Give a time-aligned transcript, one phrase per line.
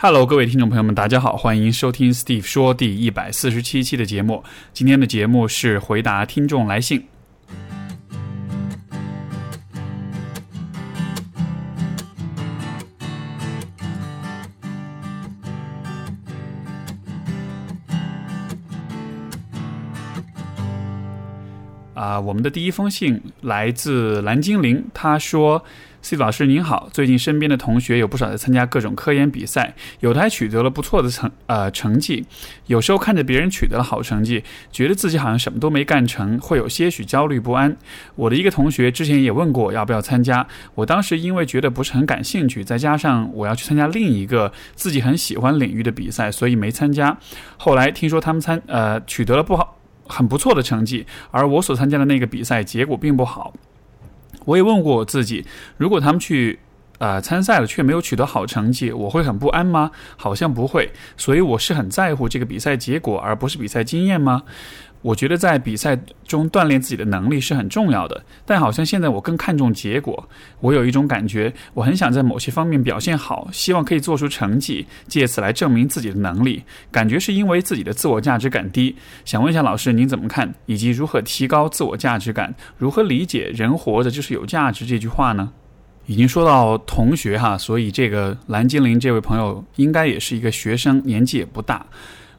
[0.00, 4.44] Hello，各位听众朋友们，大家好，欢迎收听 Steve 说第一百四十七期的节目。
[4.72, 7.04] 今天的节目是回答听众来信。
[21.94, 25.64] 啊，我们的第一封信来自蓝精灵，他说。
[26.08, 32.24] C 老师您好，最近身边的同学有不少在参加各种科研比赛，有的还取得了不错的成呃成绩。
[32.66, 34.42] 有时候看着别人取得了好成绩，
[34.72, 37.76] 觉得自己好像什么都没干成，会有些许焦虑不安。
[38.14, 47.14] 我的一个同学之前也问过我要不要参加，我当时因为觉得不是很感兴趣，再加上我要去参加另一个自己很喜欢领域的比赛，所以没参加。
[47.58, 53.52] 后来听说他们参呃取得了不好很不错的成绩，而我所参加的那个比赛结果并不好。
[54.48, 55.44] 我也问过我自己，
[55.76, 56.58] 如果他们去，
[56.96, 59.90] 呃，参赛了却没有取得好成绩，我会很不安吗？
[60.16, 64.44] 好像不会，所以我是很在乎这个比赛结果，而不是比赛经验吗？
[65.00, 65.96] 我觉得在比赛
[66.26, 70.28] 中锻炼自己的能力是很重要的，但好像现在我更看重结果。
[70.60, 76.64] 我有一种感觉，我很想在某些方面表现好，希望可以做出成绩，借此来证明自己的能力。
[76.90, 78.96] 感觉是因为自己的自我价值感低。
[79.24, 80.52] 想问一下老师，您怎么看？
[80.66, 82.52] 以及如何提高自我价值感？
[82.76, 85.52] 如何理解“人活着就是有价值”这句话呢？
[86.06, 91.86] 已经说到同学哈，所以这个蓝精灵这位朋友应该也是一个学生，年纪也不大。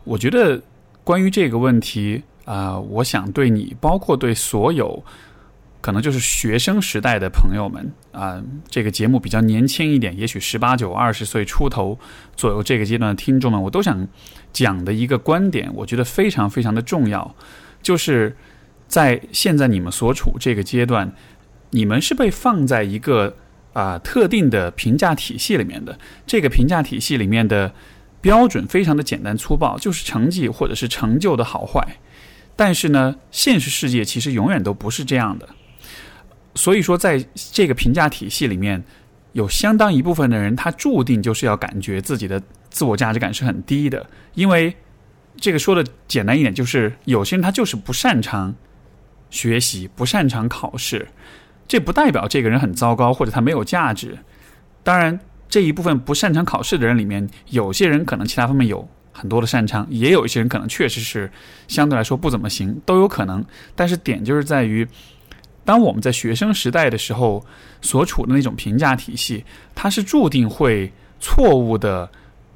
[0.04, 0.62] 我觉得
[1.06, 2.22] 关于这个问题。
[2.50, 5.03] 啊，我想对你，包括对所有
[5.81, 12.00] 可能就是学生时代的朋友们啊，这个节目比较年轻一点，也许十八九、二十岁出头
[12.36, 14.08] 左右这个阶段的听众们，我都想
[14.52, 17.36] 讲的一个观点，我觉得非常非常的重要，
[17.83, 18.36] 就是
[18.88, 21.14] 在现在你们所处这个阶段，
[21.70, 23.36] 你们是被放在一个
[23.73, 27.72] 啊特定的评价体系里面的，这个评价体系里面的
[28.22, 31.88] 标准非常的简单粗暴，就是成绩或者是成就的好坏。
[32.60, 35.48] 但是呢，现实世界其实永远都不是这样的。
[36.56, 38.83] 所以说，在这个评价体系里面，
[39.32, 44.06] 有相当一部分的人，他注定就是要感觉自己的自我价值感是很低的。
[44.33, 44.76] 因为
[45.38, 48.54] 这个说的简单一点，就是有些人他就是不擅长
[49.30, 51.08] 学习，不擅长考试。
[51.66, 54.17] 这不代表这个人很糟糕，或者他没有价值。
[54.83, 55.17] 当然，
[55.48, 58.86] 这一部分不擅长考试的人里面，有些人可能其他方面有。
[59.20, 61.30] 很多的擅长，也有一些人可能确实是
[61.68, 63.44] 相对来说不怎么行，都有可能。
[63.76, 64.88] 但是点就是在于，
[65.66, 67.46] 当我们在学生时代的时候
[67.82, 69.44] 所处的那种评价体系，
[69.76, 72.10] 它是注定会错误的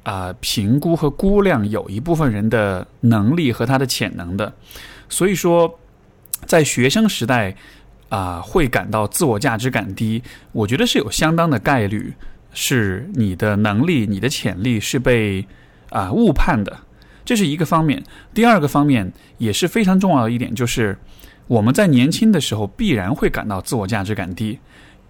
[0.04, 4.50] 啊评估和估量有一部分人的能力和他的潜能的。
[5.10, 5.78] 所以说，
[6.46, 7.54] 在学生时代
[8.08, 12.14] 啊会感到自我价值感低，我觉得是有相当的概率
[12.54, 15.46] 是你的能力、你的潜力是被。
[15.94, 16.76] 啊，误判的，
[17.24, 18.02] 这是一个方面。
[18.34, 20.98] 第二个方面也是非常重要的一点，就是
[21.46, 24.58] 我们在年轻的时候必然会感到自我价值感低。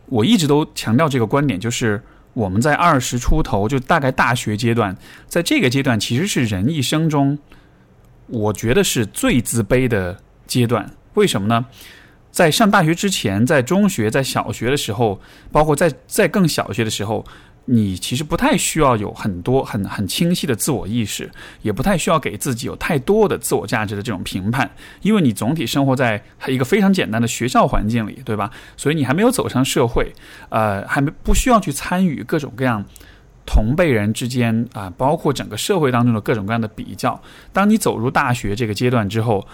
[0.06, 2.02] 我一直都强调这个观点，就是
[2.34, 4.94] 我们在二十出头，就大概大学阶段，
[5.26, 7.38] 在这个阶段其实是人一生中，
[8.26, 10.90] 我觉得是最自卑的阶段。
[11.14, 11.64] 为什么呢？
[12.30, 15.18] 在上大学之前，在中学、在小学的时候，
[15.50, 17.24] 包括在在更小学的时候。
[17.66, 21.30] 你其实不太需要有很多很很清晰的自我意识，
[21.62, 24.70] 也不太需要给自己有太多的自我价值的这种评判，
[25.00, 28.50] 因为你总体生活在一个非常简单的学校环境里，对吧？
[28.76, 30.12] 所以你还没有走上社会，
[30.50, 32.84] 呃，还没不需要去参与各种各样
[33.46, 37.18] 同辈人之间啊，包括整个社会当中的各种各样的比较。
[37.52, 39.46] 当你走入大学这个阶段之后，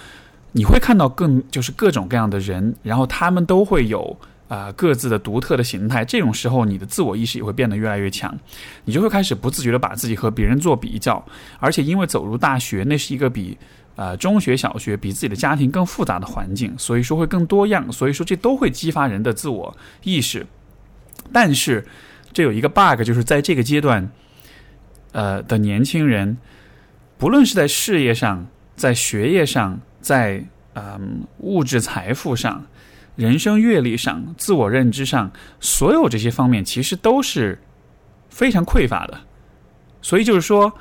[0.51, 4.19] 你会看到更就是各种各样的人，然后他们都会有。
[4.51, 8.37] 啊，各自的独特的形态，这种时候你的自我意识也会变得越来越强，
[8.85, 11.25] 你就会开始不自觉的把自己和别人做比较，
[11.61, 13.57] 而且因为走入大学，那是一个比
[13.95, 20.45] 呃中学、小学比自己的家庭更复杂的环境，所以说会更多样，所以说这都会激发人的自我意识。
[21.33, 21.87] 但是
[22.33, 24.11] 这有一个 bug，就是在这个阶段，
[25.13, 26.37] 呃的年轻人，
[27.19, 28.45] 不论是在事业上、
[28.75, 30.45] 在学业上、在
[30.75, 32.67] 嗯物质财富上。
[33.21, 35.31] 人生阅历上、自我认知上，
[35.61, 37.61] 所有这些方面其实都是
[38.31, 39.21] 非常匮乏的。
[40.01, 40.73] 所以就是说，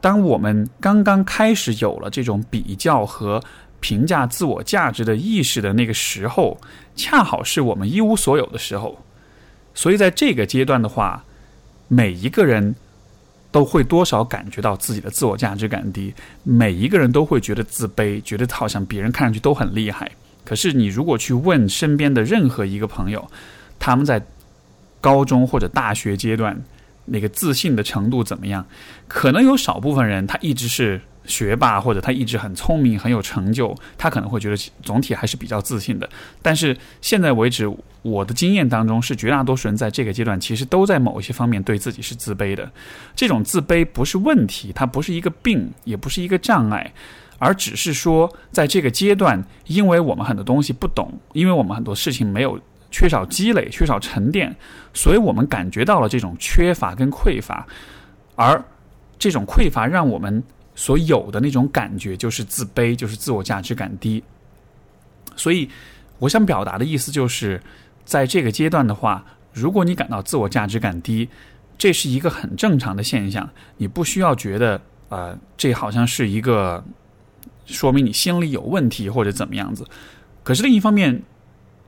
[0.00, 3.42] 当我们刚刚开始有了这种比较和
[3.80, 6.56] 评价自我价值的意识的那个时候，
[6.94, 8.96] 恰好是我们一无所有的时候。
[9.74, 11.24] 所以在这个阶段的话，
[11.88, 12.72] 每一个人
[13.50, 16.14] 都会多少感觉到自己的自我价值感低，
[16.44, 20.08] 每一个人都会觉得自卑，觉得好像别人看上去都很厉害。
[20.46, 23.28] 可是，你如果去问身边的任何一个朋友，
[23.78, 24.24] 他们在
[25.00, 26.56] 高中或者大学阶段
[27.04, 28.64] 那个自信的程度怎么样？
[29.08, 36.08] 可能有少部分人他一直是学霸，或者他一直很聪明、很有成就，他可能会觉得总体还是比较自信的。
[36.40, 37.68] 但是现在为止，
[38.02, 42.70] 我的经验当中是绝大多数人在这个阶段其实都在某一些方面对自己是自卑的。
[43.16, 46.92] 这种自卑不是问题，它不是一个病，也不是一个障碍，
[47.38, 52.60] 而只是说在这个阶段，因为我们很多东西不懂，因为我们很多事情没有。
[52.88, 54.56] 缺少积累，缺少沉淀，
[54.94, 57.66] 所以我们感觉到了这种缺乏跟匮乏，
[58.36, 58.64] 而
[59.18, 60.42] 这种匮乏让我们
[60.74, 64.22] 所有的那种感觉就是自卑，就是自我价值感低。
[65.34, 65.68] 所以，
[66.20, 67.60] 我想表达的意思就是，
[68.04, 69.22] 在这个阶段的话，
[69.52, 71.28] 如果你感到自我价值感低，
[71.76, 76.82] 这是一个很正常的现象，你不需要觉得呃，这好像是一个
[77.66, 79.84] 说明你心里有问题或者怎么样子。
[80.42, 81.22] 可是另一方面，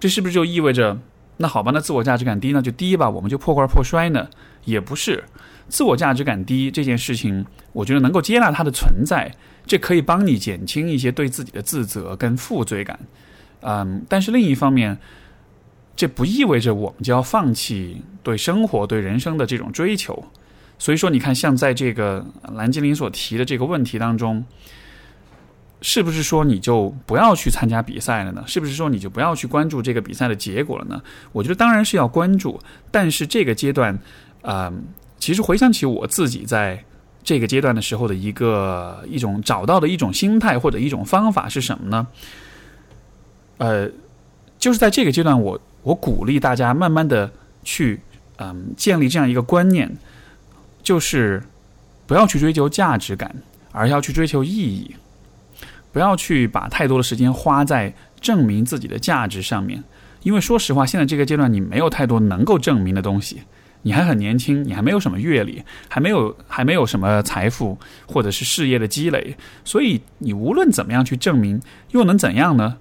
[0.00, 0.98] 这是不是就意味着，
[1.36, 4.28] 那好吧，那自我价值感低，那就低吧，我们就破罐破摔呢？
[4.64, 5.22] 也不是，
[5.68, 9.32] 自我价值感低这件事情，我觉得能够接纳它的存在，
[9.64, 12.98] 这可以帮你减轻一些对自己的自责跟负罪感。
[13.60, 14.98] 嗯，但是另一方面，
[15.94, 20.24] 这不意味着我们就要放弃对生活、对人生的这种追求。
[20.78, 24.44] 所以说，你看，像在这个蓝精灵所提的这个问题当中。
[25.80, 28.42] 是不是说你就不要去参加比赛了呢？
[28.46, 31.00] 是不是说你就不要去关注这个比赛的结果了呢？
[31.30, 32.60] 我觉得当然是要关注，
[32.90, 33.96] 但是这个阶段，
[34.42, 34.72] 呃，
[35.18, 36.84] 其实回想起我自己在
[37.22, 42.06] 这个阶段的时候的一个一种找到的一种心态或者一种方法是什么呢？
[43.58, 43.88] 呃，
[44.58, 47.30] 就是在这个阶段，我我鼓励大家慢慢的
[47.62, 48.00] 去
[48.38, 49.96] 嗯建立这样一个观念，
[50.82, 51.42] 就是
[52.06, 53.32] 不要去追求价值感，
[53.70, 54.96] 而要去追求意义。
[55.98, 59.82] 不要去把太多的时间花在证明自己的价值上面，
[60.22, 63.42] 因为说实话，现在这个阶段你没有太多能够证明的东西，
[63.82, 71.60] 你还很年轻，你还没有什么阅历，还没有还没有什么财富或者是事业的积累，所以你无论怎么样去证明，
[71.90, 72.76] 又能怎样呢？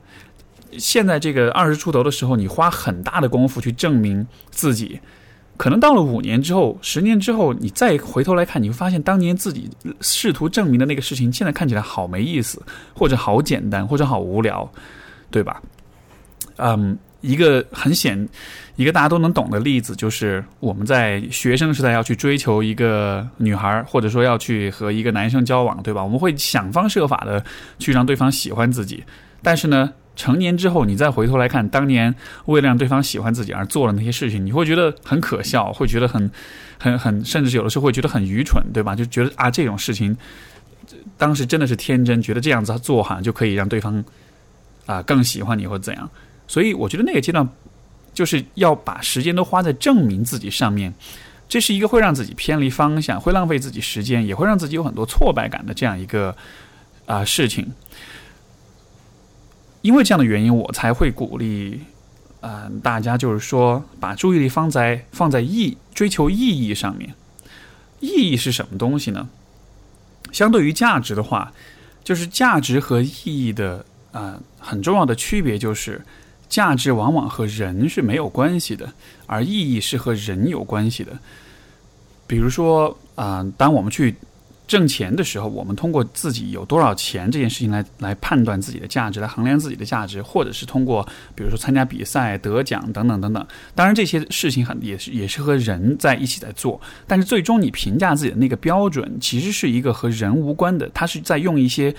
[0.77, 4.99] 现在这个二十出头的时候，你花很大的功夫去证明自己。
[5.57, 9.67] 可能到了五年之后、十年之后，你再回头来看，你会发现当年自己
[10.01, 12.61] 试图证明的那个事情，现在看起来好没意思，
[12.93, 14.71] 或者好简单，或者好无聊，
[15.31, 15.59] 对吧？
[16.57, 18.29] 嗯，一个很显、
[18.75, 26.03] 一个大家都能懂的例子，就是我们在学生时代要去追求一个女孩，或者说要去和一个男生交往，对吧？
[26.03, 27.43] 我们会想方设法的
[27.79, 29.03] 去让对方喜欢自己，
[29.41, 29.91] 但是呢？
[30.17, 32.13] 成年之后，你再回头来看当年
[32.47, 36.29] 为了让对方喜欢自己而做了那些事情，你会觉得很可笑，会觉得很、
[36.79, 38.95] 很、很，甚至有的时候会觉得很愚蠢，对吧？
[38.95, 40.17] 就觉得啊，这种事情
[41.17, 44.03] 当时真的是天真，觉得这样子做好像就可以让对方
[44.87, 46.09] 啊更喜欢你或怎样。
[46.47, 47.47] 所以我觉得那个阶段
[48.13, 50.91] 就是要把时间都花在证明自己上面，
[51.47, 56.35] 这是一个会让自己偏离方向、会浪费自己时间，也会让自己有很多挫败感的这样一个
[57.05, 57.71] 啊事情。
[59.87, 61.79] 因为这样的原因，我才会鼓励，
[62.41, 67.13] 嗯，大家就是说，把注意力放在放在意追求意义上面。
[68.01, 69.29] 意义是什么东西呢？
[70.33, 71.53] 相对于价值的话，
[72.03, 76.01] 就是价值和意义的啊很重要的区别就是，
[76.49, 78.91] 价值往往和人是没有关系的，
[79.25, 81.17] 而意义是和人有关系的。
[82.27, 84.13] 比如说啊，当我们去。
[84.67, 93.47] 挣钱的时候，我们通过自己有多少钱这件事情来来判断自己的价值，来衡量自己的价值，或者是通过比如说参加比赛得奖等等等等。
[93.73, 101.95] 当然这些事情很也是也是和人在一起在做，但是最终你评价自己的那个标准其实是一个和人无关的，它是在用一些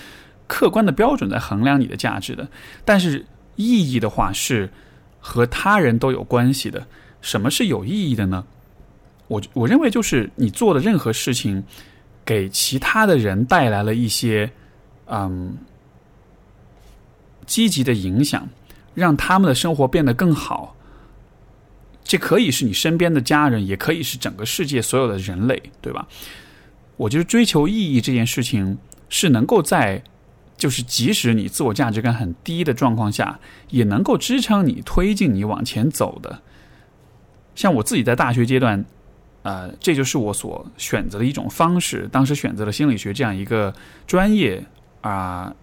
[0.46, 2.46] 客观的标准在衡量你的价值的。
[2.84, 3.24] 但是
[3.56, 4.68] 意义的话是
[5.18, 6.86] 和他人都有关系的。
[7.22, 8.44] 什么是有意义的呢？
[9.28, 11.64] 我我认为就是你做的任何事情。
[12.28, 14.50] 给其他的人带来了一些
[15.06, 15.56] 嗯
[17.46, 18.46] 积极的影响，
[18.92, 20.76] 让他们的生活变得更好。
[22.04, 26.06] 这可以是你身边的家人，也可以是整个世界所有的人类，对吧？
[26.98, 28.76] 我觉得追求意义这件事情
[29.08, 30.02] 是能够在，
[30.58, 36.42] 就是即使你自我价值感很低的状况下，也能够支撑你推进你往前走的。
[37.54, 38.84] 像我自己在大学阶段。
[39.48, 42.06] 呃，这就是我所选择的一种方式。
[42.12, 43.74] 当时选择了心理学这样一个
[44.06, 44.62] 专业
[45.00, 45.54] 啊，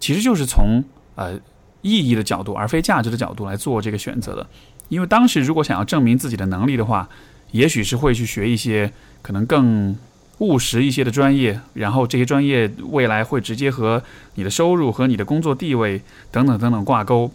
[0.00, 0.82] 其实就是从
[1.14, 1.38] 呃
[1.82, 4.46] 意义的角度，而非价值的角度来做这个选择的。
[4.88, 7.06] 因为当时如果想要证明自己的能力的话，
[7.50, 8.90] 也许是会去学一些
[9.20, 9.94] 可能更
[10.38, 14.02] 务实一些的专业，然后这些专业未来会直接和
[14.36, 17.30] 你的收入和你的工作地位等等等等挂钩，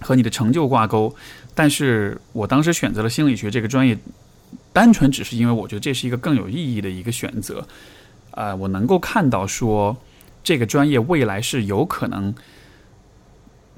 [0.00, 1.14] 和你的成就挂钩。
[1.54, 3.96] 但是我当时选择了心理学这个专业。
[4.72, 7.66] 单纯只是因为我觉得这是一个更有意义的一个选择，
[8.32, 9.96] 呃，我能够看到说
[10.42, 12.34] 这个专业未来是有可能，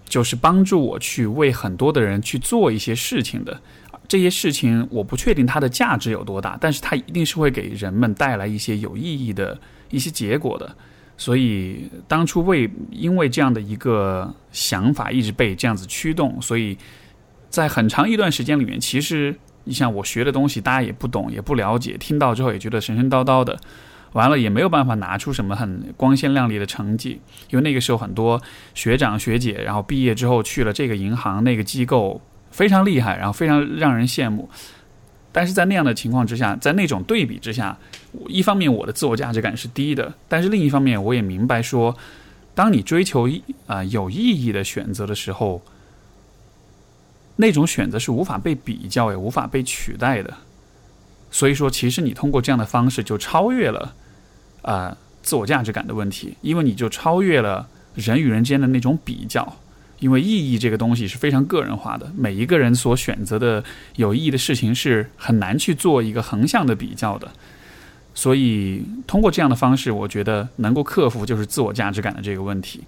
[0.04, 3.60] 就是帮助我去为很多的人去做一些事情的。
[4.08, 9.58] 这些事情我不确定它的价值有多大，但是它一定是会给人们带来一些有意义的
[9.90, 10.76] 一些结果的。
[11.16, 16.76] 所以当初为因为这样的一个想法一直被这样子驱动，所以
[17.48, 23.58] 在很长一段时间里面，其实你像我学的东西，大家也不懂也不了解，听到之后也觉得神神叨叨的，
[24.12, 28.40] 完了也没有办法拿出什么很光鲜亮丽的成绩，因为那个时候很多
[28.74, 34.48] 学长学姐，然后毕业之后去了这个银行那个机构，非常厉害，然后非常让人羡慕。
[35.34, 37.78] 但是在那样的情况之下，在那种对比之下，
[38.28, 41.96] 一方面我的自我价值感是低的，但是另一方面我也明白说，
[42.54, 43.26] 当你追求
[43.66, 45.62] 啊有意义的选择的时候，
[47.42, 50.32] 那种选择是无法被比较也无法被取代的。
[51.30, 53.94] 所以说，其实你通过这样的方式就超越了
[54.62, 59.56] 啊自我价值感的问题，因为你就超越了人与人之间的那种比较。
[59.98, 63.62] 因为意义这个东西是非常个人化的，每一个人所选择的
[63.94, 67.30] 有意义的事情是很难去做一个横向的比较的，
[68.12, 72.82] 所以通过这样的方式，我觉得能够克服就是自我价值感的这个问题。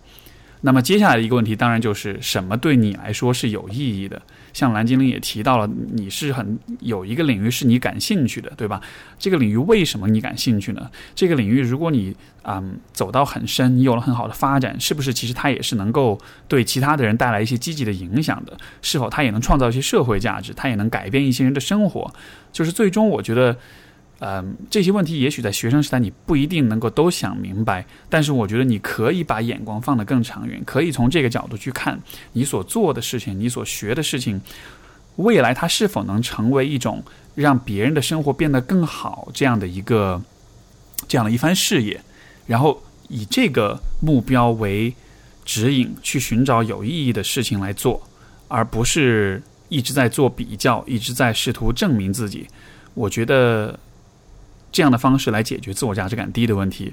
[0.62, 4.20] 那么接下来一个问题，当然就是什么对你来说是有意义的？
[4.54, 8.80] 像蓝精灵也提到了，你是很有一个领域是你感兴趣的，对吧？
[9.18, 10.90] 这个领域为什么你感兴趣呢？
[11.14, 16.18] 这个领域如果你嗯走到很深，你有了很好的发展，是不是其实它也是能够
[16.48, 18.56] 对其他的人带来一些积极的影响的？
[18.80, 20.54] 是否它也能创造一些社会价值？
[20.54, 22.10] 它也能改变一些人的生活？
[22.50, 23.56] 就是最终我觉得。
[24.26, 32.00] 嗯，这些问题也许在学生时代你不一定能够都想明白，但是我觉得你可以把眼光放得更长远，可以从这个角度去看
[32.32, 34.40] 你所做的事情，你所学的事情，
[35.16, 37.04] 未来它是否能成为一种
[37.34, 40.18] 让别人的生活变得更好这样的一个
[41.06, 42.00] 这样的一番事业，
[42.46, 44.90] 然后以这个目标为
[45.44, 48.02] 指引去寻找有意义的事情来做，
[48.48, 52.48] 而不是一直在做比较，一直在试图证明自己。
[52.94, 53.78] 我觉得。
[54.74, 56.92] 这样的方式来解决自我价值感低的问题，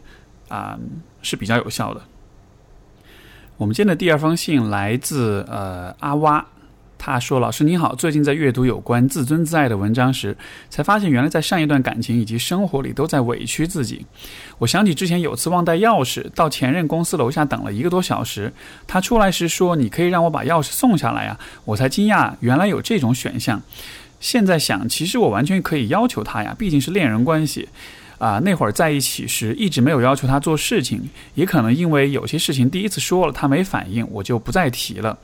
[0.50, 0.77] 啊
[1.23, 2.01] 是比较有效的。
[3.57, 6.45] 我们今天的第二封信来自呃阿蛙，
[7.00, 10.38] 他说：“老师你好，最近在阅读有关自尊自爱的文章时，
[10.69, 14.05] 才发现原来在上一段感情以及生活里都在委屈自己。
[14.59, 18.53] 我想起之前有次忘带钥匙，到前任公司楼下等了一个多小时，
[18.85, 21.35] 他出来时说：‘你可以让我把钥匙送下来呀。’
[21.65, 23.59] 我才惊讶，原来有这种选项。”
[24.21, 27.67] 现在想，其实我完全可以要求他呀，毕竟是恋人关系，
[28.19, 35.17] 啊，那会儿在一起时一直没有要求他做事情，也可能因为有些事情第一次说了他没反应，我就不再提了。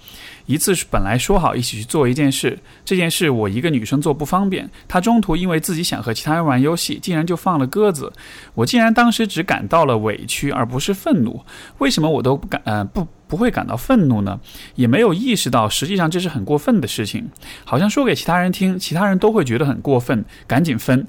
[0.48, 8.12] 一次是本来说好一起去做一件事，这件事我一个女生做不方便，他中途因为自己想和其他人玩游戏，竟然就放了鸽子，
[8.56, 11.44] 我竟然当时只感到了委屈，而不是愤怒。
[11.78, 13.08] 为什么我都不敢呃不？
[13.28, 14.40] 不会感到愤怒呢，
[14.76, 17.30] 也没有意识到实际上这是很过分的事情，
[17.66, 21.08] 好像说给其他人听，其他人都会觉得很过分，赶紧分。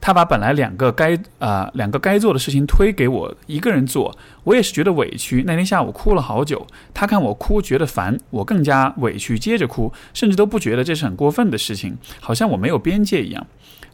[0.00, 5.42] 他把本来两个该啊两个该做的事情推给我一个人做，我也是觉得委屈。
[5.46, 13.46] 那天下午哭了好久，他看我哭觉得烦，我更加委屈，接着哭，甚至都不觉得这是很过分的事情，好像我没有边界一样。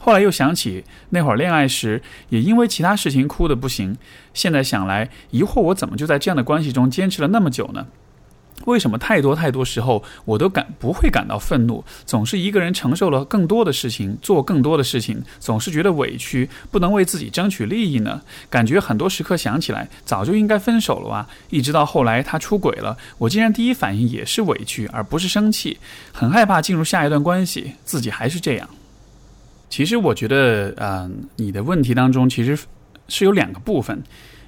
[0.02, 3.96] 后来又想起那会儿恋爱时，也因为其他事情哭的不行。
[4.32, 7.86] 现在想来，疑惑我怎么就在这样的关系中坚持了那么久呢？
[8.66, 18.20] 为什么太多太多时候我都感不会感到愤怒，总是一个人承受了更多的事情，做更多的事情，总是觉得委屈，不能为自己争取利益呢？
[18.50, 21.28] 感觉很多时刻想起来，早就应该分手了啊！
[21.48, 25.78] 一直到后来他出轨了，我竟然第一反应也是委屈，而不是生气，
[26.12, 28.68] 很害怕进入下一段关系，自己还是这样。
[29.70, 32.58] 其实我觉得，嗯，你的问题当中其实
[33.06, 34.02] 是有两个部分，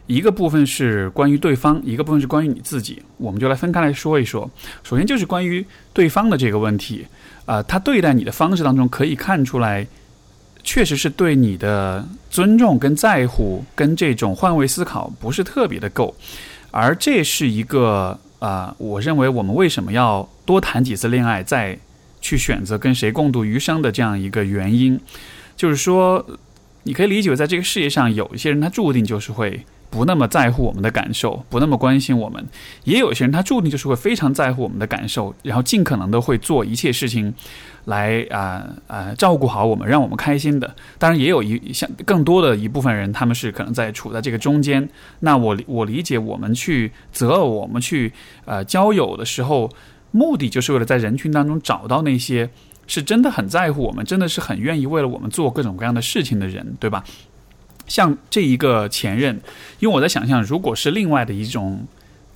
[0.09, 3.01] 一个部分是关于对方，一个部分是关于你自己。
[3.19, 4.51] 我们就来分开来说一说。
[4.83, 7.07] 首先就是关于对方的这个问题，
[7.47, 9.87] 啊，他对待你的方式当中可以看出来，
[10.65, 16.13] 确实是对你的尊重跟在乎跟这种换位思考不是特别的够，
[16.73, 21.79] 而这是一个啊，我认为我们为什么要多谈几次恋爱，在。
[22.23, 24.99] 去选择跟谁共度余生的这样一个原因，
[25.55, 26.25] 就是说，
[26.85, 32.43] 你可以理解为，在这个世界上，有一些人他注定就是会不那么在乎我们的感受，不那么关心我们；
[32.85, 37.35] 也有一些人他注定就是会非常在乎我们的感受，然后尽可能的会做一切事情
[37.87, 40.75] 来啊啊照顾好我们，让我们开心的。
[40.99, 44.89] 当然，也有一像更多的一部分人，他们是可能在处在这个中间。
[45.21, 48.13] 那我我理解，我们去择偶，我们去
[48.45, 49.69] 呃交友的时候。
[50.13, 52.49] 目的就是为了在人群当中找到那些
[52.87, 57.03] 是真的很在乎我们，真的是很愿意为了我们做各种各样的事情的人，对吧？
[57.89, 59.35] 像这一个前任，
[59.81, 61.85] 因为我在想象，如果是另外的一种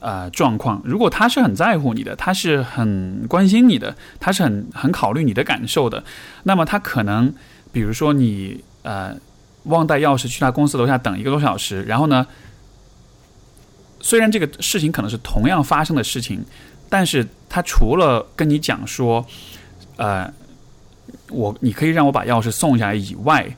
[0.00, 6.02] 呃状况，如果他是很在乎你的，他是很关心你的，他是很很考虑你的感受的，
[6.42, 7.32] 那么他可能，
[7.72, 9.16] 比如说你呃
[9.64, 12.26] 忘带钥匙去他公司楼下等一个多小时，然后呢，
[14.00, 16.44] 虽然这个事情可能是同样发生的事情，
[16.88, 19.24] 但是他除了跟你讲说，
[19.96, 20.32] 呃。
[21.30, 23.56] 我，你可以让我把钥匙送下来以外，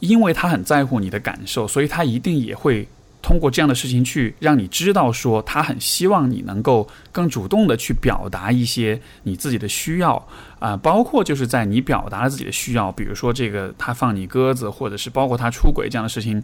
[0.00, 2.86] 因为他很在乎你的感受，所以他一定也会
[3.20, 10.26] 通过这样的事情去让你知道，说他很希望你能够更主动的去表达一些你自己的需要
[10.58, 16.42] 啊，包括就是在你表达了自己的需要，比如说这个他放你鸽子，或者是包括他出轨这样的事情，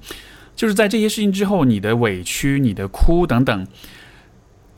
[0.55, 3.67] 就是在这些事情之后，你的委屈、你的哭等等，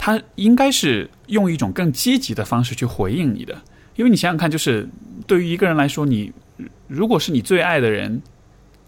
[0.04, 3.56] 他应该是用一种更积极的方式去回应你的。
[3.96, 4.86] 因为你想想看，就是
[5.26, 6.30] 对于一个人来说，你
[6.88, 8.20] 如果是你最爱的人，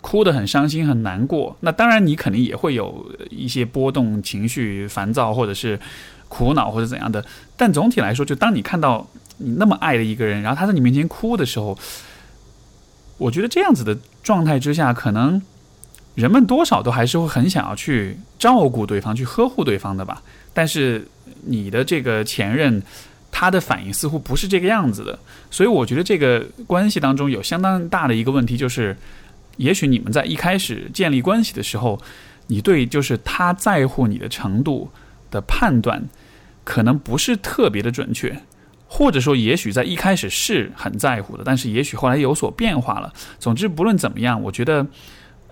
[0.02, 5.80] 哭得很伤心、很难过，那当然你肯定也会有一些波动、情绪、烦躁，或者是
[6.28, 7.25] 苦恼或者怎样的。
[7.56, 9.08] 但总体来说，就当你看到
[9.38, 11.78] 你那么爱的一个人，然后他在你面前哭的时候，
[13.16, 15.40] 我觉得这样子的状态之下，可能
[16.14, 20.23] 人们多少都还是会很想要去照顾对方、去呵护对方的吧。
[20.56, 21.06] 但是
[21.44, 22.82] 你的这个前任。
[23.38, 25.18] 他的反应似乎不是这个样子的，
[25.50, 28.96] 所以我觉得这个关系当中有相当大的一个问题，就是
[29.58, 32.00] 也许你们在一开始建立关系的时候，
[32.46, 34.90] 你对就是他在乎你的程度
[35.30, 36.02] 的判断
[36.64, 38.40] 可能不是特别的准确，
[38.88, 43.12] 或者说也许在一开始是很在乎的，但是也许后来有所变化了。
[43.38, 44.86] 总之，不论怎么样，我觉得，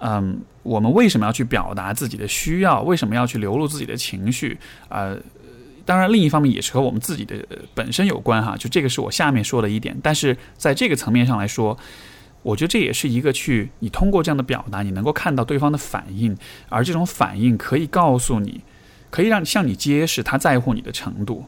[0.01, 2.83] 嗯，我们为什么要去表达自己的需要？
[2.83, 4.59] 为什么要去流露自己的情绪？
[4.89, 5.15] 啊？
[5.87, 7.37] 当然，另一方面也是和我们自己的
[7.75, 9.95] 本身有关哈，就这个是我下面说的一点。
[10.03, 11.77] 但是在这个层面上来说，
[12.43, 16.35] 我觉得这也是一个去你通过这样的表达，你能够看到对方的反应，
[16.71, 18.63] 而这种反应可以告诉你，
[19.11, 21.45] 可以让向你揭示他在乎你的程度。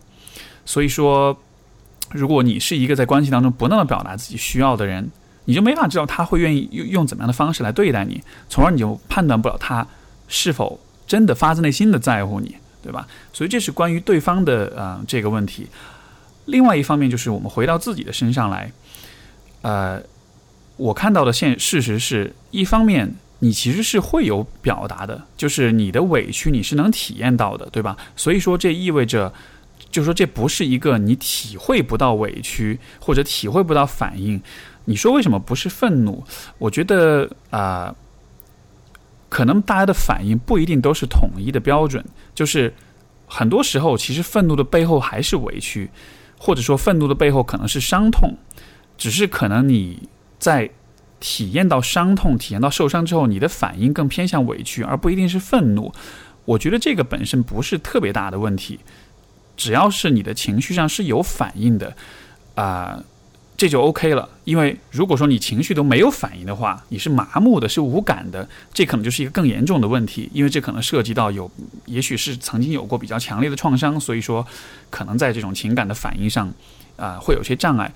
[0.66, 1.38] 所以说，
[2.12, 5.10] 如果你是一个在关系当中不那么表达自己需要的人，
[5.46, 9.86] 你就没法知道他会愿意用用怎么样的方式来对待你，从而你就判断不了他
[10.28, 12.54] 是否真的发自内心的在乎你。
[12.82, 13.04] 对吧？
[13.32, 15.66] 所以这是关于对方的呃这个问题。
[16.44, 18.70] 另外一方面就是我们回到自己的身上来，
[19.62, 20.00] 呃，
[20.76, 27.96] 我看到的现事实是一方面你其实是会有表达的，就是你的委屈你是能体验到的，对吧？
[28.14, 29.34] 所以说这意味着，
[29.90, 34.40] 就说这不是一个你体会不到委屈或者体会不到反应。
[34.86, 36.24] 你说为什么不是愤怒？
[36.56, 37.94] 我觉得啊。
[39.28, 42.72] 可能大家的反应不一定都是统一的标准，就是
[43.26, 45.90] 很多时候其实愤怒的背后还是委屈，
[46.38, 48.38] 或者说愤怒的背后可能是伤痛，
[48.96, 50.70] 只是可能你在
[51.18, 55.92] 体验到伤痛、体验到受伤之后，你的反应更偏向委屈，而不一定是愤怒。
[56.44, 58.78] 我觉得这个本身不是特别大的问题，
[59.56, 61.96] 只要是你的情绪上是有反应的，
[62.54, 63.02] 啊。
[63.56, 71.50] 这就 OK 了，因为如果说你情绪都没有反应的话，你是麻木的，是无感的，这可能就是一个更严重的问题，因为这可能涉及到有，
[71.86, 74.46] 也许是曾经有过比较强烈的创伤，所以说
[74.90, 76.52] 可能在这种情感的反应上，
[76.96, 77.90] 啊，会有些障碍。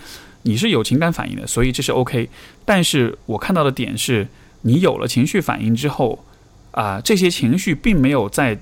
[0.44, 2.30] 你是有情感反应的，所以这是 OK。
[2.64, 4.26] 但是我看到的点是，
[4.62, 6.24] 你有了情绪反应之后，
[6.70, 8.58] 啊，这些情绪并没有在，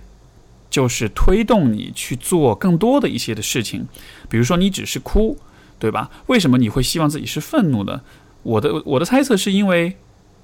[0.68, 3.86] 就是推动你去做更多的一些的事情，
[4.28, 5.38] 比如说你只是哭。
[5.78, 6.10] 对吧？
[6.26, 8.00] 为什么你会希望自己是愤怒的？
[8.42, 9.96] 我的我的猜测是因为，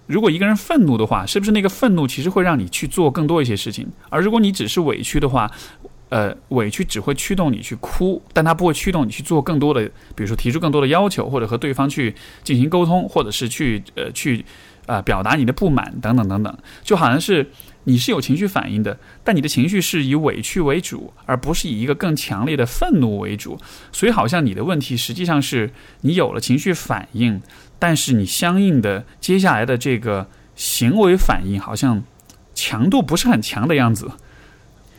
[0.06, 3.88] 如果一个人愤怒的话，是不是那个愤怒其实会让你去做更多一些事情？
[4.10, 5.50] 而如果你只是委屈的话，
[6.08, 14.44] 呃，委屈只会驱动你去哭，但它不会驱动你去做更多的，比如说提出更多的要求，或者和对方去进行沟通，或者是去呃去
[14.86, 17.50] 啊表达你的不满等等等等，就好像是。
[17.84, 23.58] 你是有情绪反应的，但你的情绪是以委屈为主，而不是以一个更强烈的愤怒为主。
[23.92, 25.70] 所以，好像你的问题实际上是
[26.00, 27.42] 你有了情绪反应，
[27.78, 32.02] 但是你相应的接下来的这个行为反应好像
[32.54, 34.10] 强度不是很强的样子。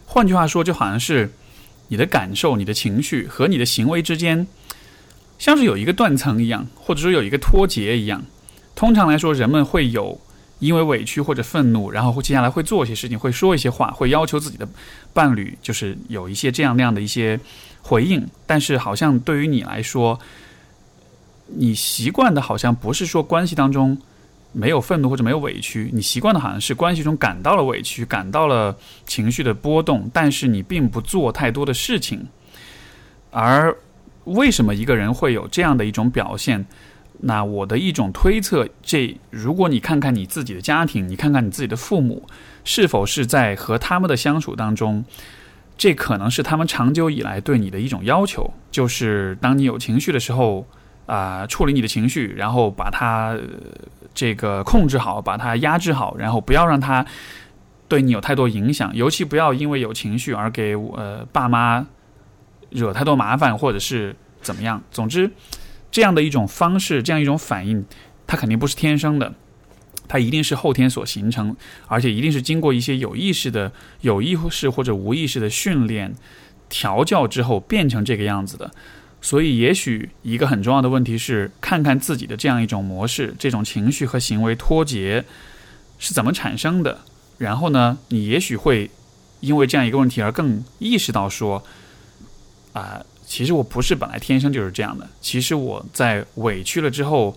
[0.06, 1.32] 换句话说，就好像是
[1.88, 4.46] 你的感受、你的情绪和你的行为之间，
[5.40, 8.24] 像是有一个断层一样，或者说有一个脱节一样。
[8.76, 10.22] 通常来说，人们会有。
[10.60, 14.68] 因为委屈或者愤怒，然后接下来会做一些事情，会说一些话，会要求自己的
[15.14, 17.40] 伴侣，就是有一些这样那样的一些
[17.82, 18.26] 回应。
[18.46, 20.20] 但是，好像对于你来说，
[21.48, 23.98] 你习惯的好像不是说关系当中
[24.54, 32.26] 没有愤怒或者没有委屈，你习惯的好像是关系中感到了委屈，感到了情绪的波动，但是你并不做太多的事情。
[33.30, 33.78] 而
[34.24, 36.66] 为什么一个人会有这样的一种表现？
[37.22, 42.28] 那我的一种推测，这如果你看看你自己的家庭，你看看你自己的父母，
[42.64, 45.04] 是否是在和他们的相处当中，
[45.78, 50.68] 这可能是他们长久以来对你的一种要求，就是当你有情绪的时候，
[51.06, 53.38] 啊，处理你的情绪，然后把它
[54.14, 57.06] 这个控制好，把它压制好，然后不要让它
[57.88, 61.86] 对你有太多影响，尤其不要因为有情绪而给呃爸妈
[62.70, 64.82] 惹太多麻烦，或者是怎么样。
[64.92, 65.32] 总之。
[65.96, 67.86] 这样的一种方式，这样一种反应，
[68.28, 69.34] 它肯定不是天生的，
[70.10, 71.56] 它一定是后天所形成，
[71.88, 76.14] 而且一定是经过一些有意识的、有意识或者无意识的训练、
[76.68, 78.70] 调教之后变成这个样子的。
[79.22, 85.24] 所以，也许一个很重要的问题是，看看自己的这样一种模式，这种情绪和行为脱节
[85.98, 87.00] 是怎么产生的。
[87.38, 88.92] 然后呢，你也许会
[89.40, 91.64] 因为这样一个问题而更意识到说，
[92.74, 93.02] 啊。
[93.36, 95.06] 其实我不是本来天生就是这样的。
[95.20, 97.36] 其实我在委屈了之后，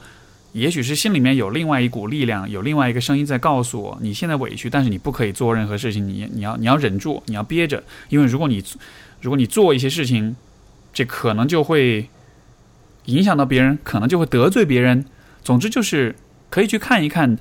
[0.52, 8.62] 也许是心里面有另外一股力量，有另外一个声音在告诉我：你现在委屈，但是你不可以做任何事情，你你要你要忍住，你要憋着，因为如果你
[9.20, 10.36] 如果你做一些事情，
[10.92, 12.08] 这可能就会
[13.06, 15.04] 影响到别人，可能就会得罪别人。
[15.42, 16.14] 总之就是
[16.48, 17.36] 可以去看一看，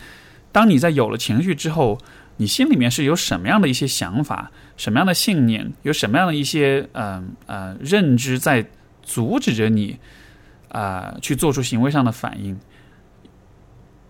[0.51, 1.99] 当你在有了情绪之后。
[2.37, 8.65] 你心里面是有什么样的一些想法，什么样的信念，有什么样的一些嗯呃认知在
[9.03, 9.97] 阻止着你
[10.69, 12.57] 啊去做出行为上的反应？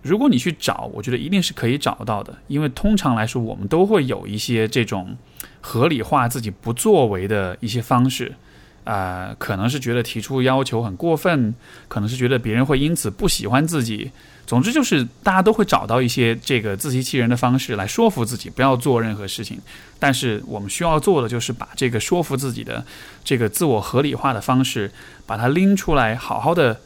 [0.02, 5.18] 如果你去找，我觉得一定是可以找到的，因为通常来说，我们都会有一些这种
[5.60, 8.36] 合理化自己不作为的一些方式。
[8.84, 11.54] 啊，可能是觉得提出要求很过分，
[11.90, 14.12] 可能是觉得别人会因此不喜欢自己。
[14.47, 19.60] 总之就是大家都会找到一些这个自欺欺人的方式来说服自己不要做任何事情。
[19.99, 22.83] 但是我们需要做的就是把这个说服自己的
[23.23, 24.91] 这个自我合理化的方式，
[25.25, 26.79] 把它拎出来，好好的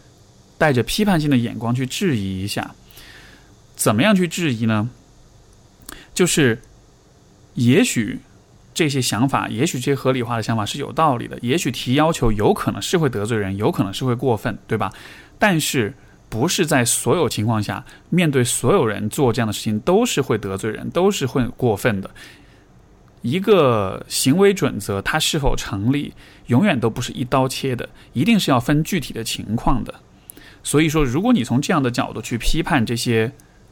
[0.57, 2.75] 带着批判性的眼光去质疑一下。
[3.75, 4.89] 怎么样去质疑呢？
[6.13, 6.61] 就是
[7.53, 8.19] 也许。
[8.73, 14.89] 这些想法，也许这些合理化的想法是有道理的，也许提要求有可能是会得罪人，有可能是会过分，对吧？
[15.37, 15.93] 但是
[16.31, 22.09] 不是在所有情况下，面对所有人做这样的事情都是会得罪人，都是会过分的。
[23.21, 26.13] 一个行为准则它是否成立，
[26.47, 29.93] 永远都不是一刀切的，一定是要分具体的情况的。
[30.63, 33.29] 所以说，如果你从这样的角度去批判这些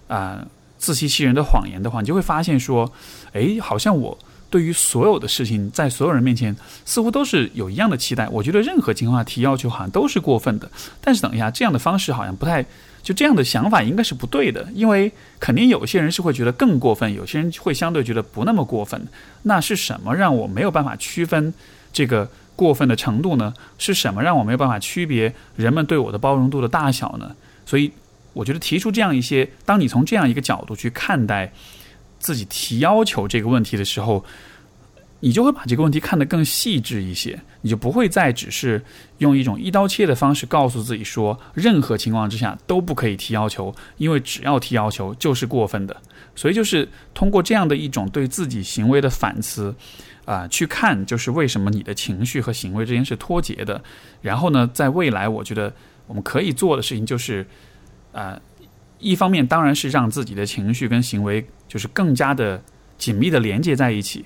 [0.10, 0.45] 啊
[0.78, 2.91] 自欺欺人的谎言的话，你就会发现说，
[3.32, 4.19] 哎，好像我。
[4.50, 8.28] 对于所有的事情，在所有人面前，似乎都是有一样的期待。
[8.30, 10.70] 我觉得任何情况下提要求好像都是过分的。
[11.00, 12.66] 但是等一下，这样的方式好像不太，
[13.04, 14.68] 就这样的想法应该是不对的。
[14.74, 19.08] 因为肯定有些人是会觉得更过分，有些人会相对觉得不那么过分。
[19.44, 21.54] 那是什么让我没有办法区分
[21.94, 23.54] 这个过分的程度呢？
[23.78, 27.36] 是什么让我没有办法区别人们对我的包容度的大小呢？
[27.68, 27.92] 所以，
[28.34, 31.54] 我觉得提出这样一些，当你从这样一个角度去看待。
[32.20, 34.24] 自己提要求这个问题的时候，
[35.22, 38.82] 你就会把这个问题看得更细致一些，你就不会再只是
[39.18, 45.96] 用一种一刀切的方式告诉自己说，任何情况之下都不可以提要求，因为只要提要求就是过分的。
[46.36, 49.76] 所以就是通过这样的一种对自己行为的反思
[50.24, 53.82] 啊，去看就是为什么你的情绪和行为之间是脱节的。
[54.22, 55.74] 然后呢，在未来，我觉得
[56.08, 57.46] 我们可以做的事情就是
[58.14, 58.40] 啊。
[59.00, 62.62] 一方面当然是让自己的情绪跟行为就是更加的
[62.98, 64.26] 紧密的连接在一起。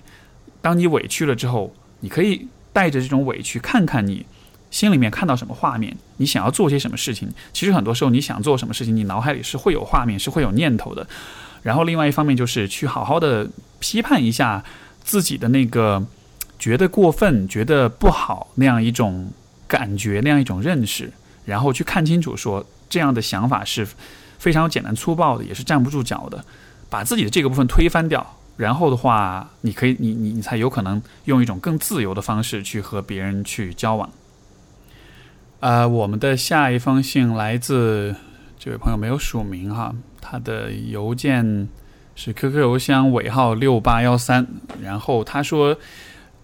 [0.61, 4.25] 当你委屈了之后，你可以带着这种委屈，看看你
[4.71, 7.31] 心里面看到什么画面，你想要做些什么事情。
[7.53, 11.05] 其实很多时候你想做什么事情，你脑海里是会有画面，是会有念头的。
[11.61, 13.47] 然后另外一方面就是去好好的
[13.79, 14.63] 批判一下
[15.03, 16.03] 自己的那个
[16.57, 19.31] 觉得过分、觉得不好那样一种
[19.67, 21.11] 感觉、那样一种认识，
[21.45, 23.87] 然后去看清楚说这样的想法是。
[24.43, 26.43] 非常简单粗暴的，也是站不住脚的，
[26.89, 28.21] 把自己的这个部分推翻掉，
[28.57, 34.09] 然后的话，你可以，你你你才有可能用一种更自由的方式去和别人去交往。
[35.61, 38.13] 呃，我们的下一封信来自
[38.59, 41.69] 这位朋友，没有署名哈，他的邮件
[42.15, 44.45] 是 QQ 邮箱尾号六八幺三，
[44.81, 45.73] 然后他说，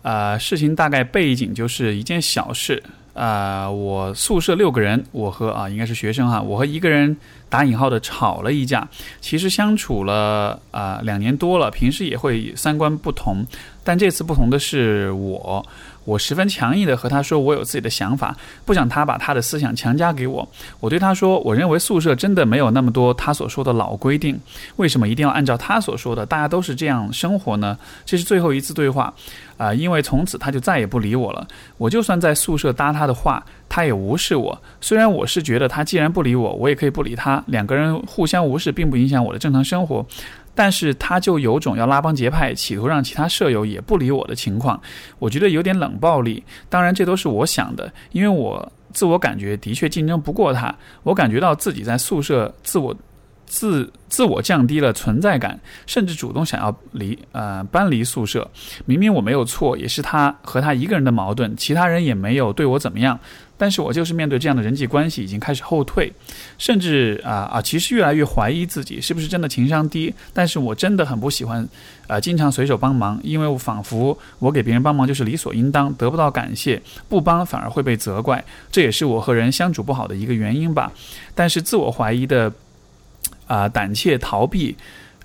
[0.04, 2.82] 呃，事情大概背景就是一件小事。
[3.14, 7.16] 啊，我宿舍六个人，我和啊应该是学生哈，我和一个人
[7.50, 8.88] 打引号的吵了一架。
[9.20, 13.46] 其实相处了啊两年多了，平时也会三观不同，
[13.84, 15.66] 但这次不同的是我。
[16.06, 18.36] 我十分强硬地和他说，我有自己的想法，
[18.66, 20.48] 不想他把他的思想强加给我。
[20.80, 24.40] 我对他说，我认为宿舍真的没有那么多他所说的老规定，
[24.78, 26.26] 为什么一定要按照他所说的？
[26.26, 27.78] 大家都是这样生活呢？
[28.06, 29.14] 这是最后一次对话，
[29.58, 31.48] 啊，因为从此他就再也不理我了。
[31.78, 34.60] 我就算在宿舍搭他的话，他也无视我。
[34.82, 40.06] 虽然我是觉得他既然不理我，我也可以不理他，两个人互相无视，并不影响我的正常生活。
[40.60, 44.78] 但是他就有种要拉帮结派，企图让其他舍友也不理我的情况，
[45.18, 46.44] 我觉得有点冷暴力。
[46.68, 52.94] 当然，这都是我想的，因为我自我感觉的确竞争不过他，我感觉到自己在宿舍自我
[53.46, 58.46] 自自我降低了存在感，甚至主动想要离呃搬离宿舍。
[58.86, 63.18] 明明我没有错，也是他和他一个人的矛盾，其他人也没有对我怎么样。
[63.60, 66.10] 但是我就是面对这样的人际关系，已经开始后退，
[66.58, 70.14] 甚至啊啊，其实越来越怀疑自己是不是真的情商低。
[70.34, 71.68] 但是我真的很不喜欢，
[72.08, 78.42] 啊，经常随手帮忙，因为我仿佛我给别人帮忙就是理所应当，得不到感谢，不帮反而会被责怪，
[78.72, 80.90] 这也是我和人相处不好的一个原因吧。
[81.36, 82.50] 但是自我怀疑的，
[83.46, 84.78] 啊，胆怯逃避，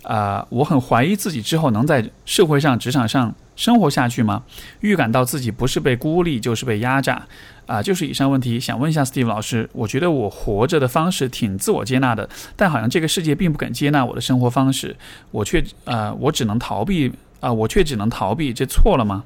[0.04, 4.42] 啊，我很怀疑自己之后能在社会上、职场上生活下去吗？
[4.80, 7.26] 预感到自己不是被孤立，就是被压榨。
[7.66, 14.94] 啊，就是以上问题，想问一下 Steve 老师，我觉得我活着的方式挺自我接纳的，但好像这个世界并不肯接纳我的生活方式，
[15.30, 19.24] 我却呃，我只能逃避啊，我却只能逃避，这错了吗？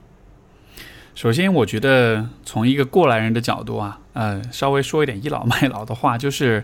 [1.17, 6.62] 首先，我觉得从一个过来人的角度啊，呃，稍微说一点倚老卖老的话，就是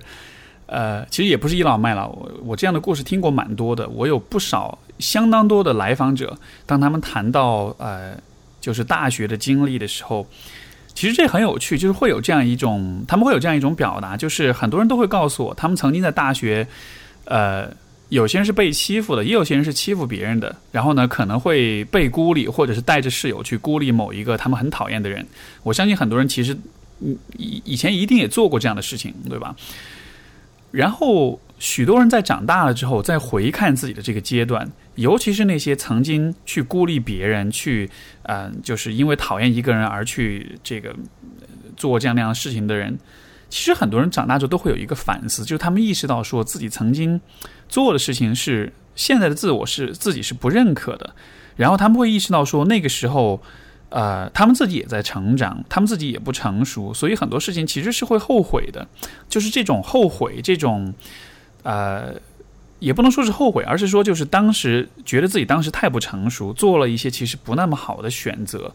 [0.75, 8.17] 呃，其实也不是倚老卖老，我我这样的故事听过蛮多的，我有不少相当多的来访者，当他们谈到呃，
[8.61, 10.27] 就是大学的经历的时候。
[10.97, 16.65] 其实这很有趣，就是会有这样一种，他们会有这样一种表达，就是很多人都会告诉我，他们曾经在大学，
[17.25, 17.69] 呃，
[18.11, 25.27] 有些人是被欺负的，也有些人是欺负别人的，然后呢，可能会被孤立，或者是带着室友去孤立某一个他们很讨厌的人。
[25.65, 26.57] 我相信很多人其实，
[27.37, 29.53] 以以前一定也做过这样的事情，对吧？
[30.75, 34.69] 然后许多人在长大了之后，再回看自己的这个阶段。
[34.97, 37.89] 尤其是那些曾经去孤立别人，去，
[38.25, 40.95] 嗯，就是因为讨厌一个人而去这个
[41.77, 42.99] 做这样那样的事情的人，
[43.49, 47.21] 其实很多人长大之后都会有一个反思，就是他们意识到说自己曾经
[47.69, 51.15] 做的事情是现在的自我是自己是不认可的，
[51.57, 53.41] 然后他们会意识到说那个时候，
[53.95, 58.87] 呃，他们自己也在成长，他们自己也不成熟，所以很多事情其实是会后悔的，
[59.29, 60.93] 就是这种后悔，这种，
[61.63, 62.15] 呃。
[62.81, 68.75] 也不能说是后悔，而是说就是当时觉得自己当时太不成熟，做了一些其实不那么好的选择。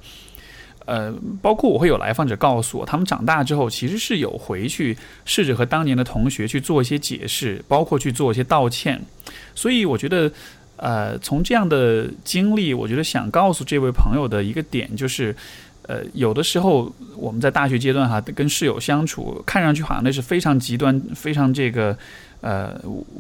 [0.86, 9.00] 呃，包括我会有来访者告诉我，他们长大之后其实是有回去试着和当年的同学去做一些解释，包括去做一些道歉。
[9.54, 10.32] 所以我觉得，
[10.80, 15.36] 呃，从这样的经历，我觉得想告诉这位朋友的一个点就是，
[15.84, 21.96] 呃，有的时候我们在大学阶段哈，跟室友相处，看上去好像那是非常极端、非常这个。
[22.42, 22.74] 呃，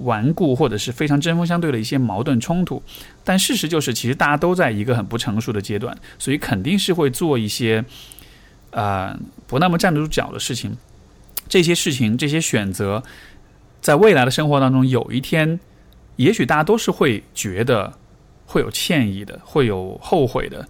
[0.05, 2.81] 顽固或者是非常针锋相对的一些矛盾冲突，
[3.21, 7.83] 但事实就是，其实大家都在一个很不成熟的阶段，所以肯定是会做一些，
[8.71, 9.13] 呃，
[9.45, 10.71] 不那么站得住脚的事情。
[11.49, 13.03] 这些事情，这些选择，
[13.81, 15.59] 在未来的生活当中，有一天，
[16.19, 17.93] 也许大家都是会觉得
[18.45, 20.67] 会有歉意的，会有后悔的。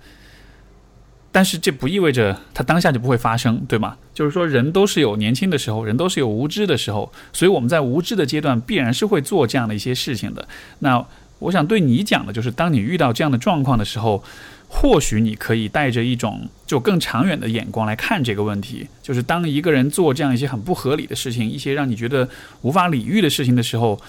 [1.31, 3.97] 但是这不意味着它当下就不会发生，对吗？
[4.13, 10.47] 就是说，人都是有年轻的时候，人都是有无知的时候，所以我们在无知的阶段必然是会做这样的一些事情的。
[10.79, 11.03] 那
[11.39, 14.23] 我想对你讲的就是，当你遇到这样的状况的时候，
[14.67, 18.87] 或许你可以带着一种就更长远的眼光来看这个问题。
[19.01, 22.29] 就是当一个人做这样一些很不合理的事情，一些让你觉得
[22.61, 23.99] 无法理喻的事情的时候，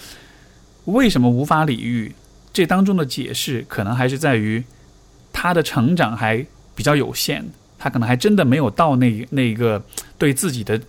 [0.91, 2.13] 为什么无法理喻？
[2.53, 4.63] 这当中的解释可能还是在于
[5.33, 6.45] 他的成长还。
[6.73, 7.43] 比较有限，
[7.77, 9.83] 他可能还真的没有到那那一个
[10.17, 10.79] 对自己的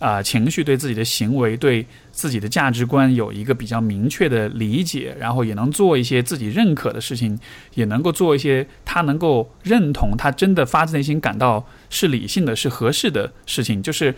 [0.00, 7.38] 啊情绪、对自己的行为、对自己的价值观有一个比较明确的理解，然后也能做一些自己认可的事情，
[7.74, 14.12] 也能够做一些他能够认同、他真的发自内心感到是理性的、是合适的事情，就是。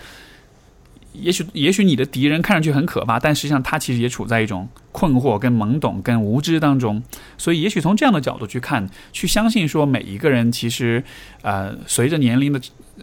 [1.12, 7.02] 也许，也许你的敌人看上去很可怕，但实际上他其实也处在一种困惑、跟懵懂、跟无知当中。
[7.36, 11.02] 所以，也许从这样的角度去看，去相信说每一个人其实，
[11.42, 12.60] 呃，随着年龄的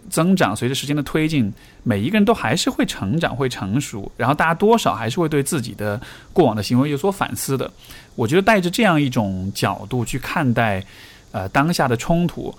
[0.08, 6.00] 增长，随着时间的推进，每一个人都还是会成长、会成熟，然后大家多少还是会对自己的
[6.32, 7.70] 过往的行为有所反思的。
[8.14, 10.82] 我觉得带着这样一种角度去看待，
[11.30, 12.54] 呃，当下的冲突，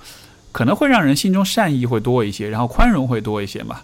[0.51, 3.83] 可能会让人心中善意会多一些，然后宽容会多一些吧。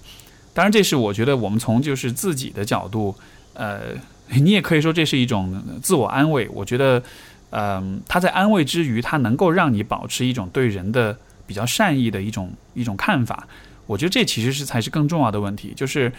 [0.55, 3.13] 当然，这是我觉得我们从就是自己的角度，
[3.55, 3.89] 呃，
[4.41, 6.47] 你也可以说这是一种自我安慰。
[6.53, 7.03] 我觉得，
[7.49, 13.45] 嗯，他在安慰之余，他能够让你保持一种对人的比较善意的一种一种看法。
[13.85, 15.73] 我觉得这其实是才是更重要的问题。
[15.75, 16.09] 就是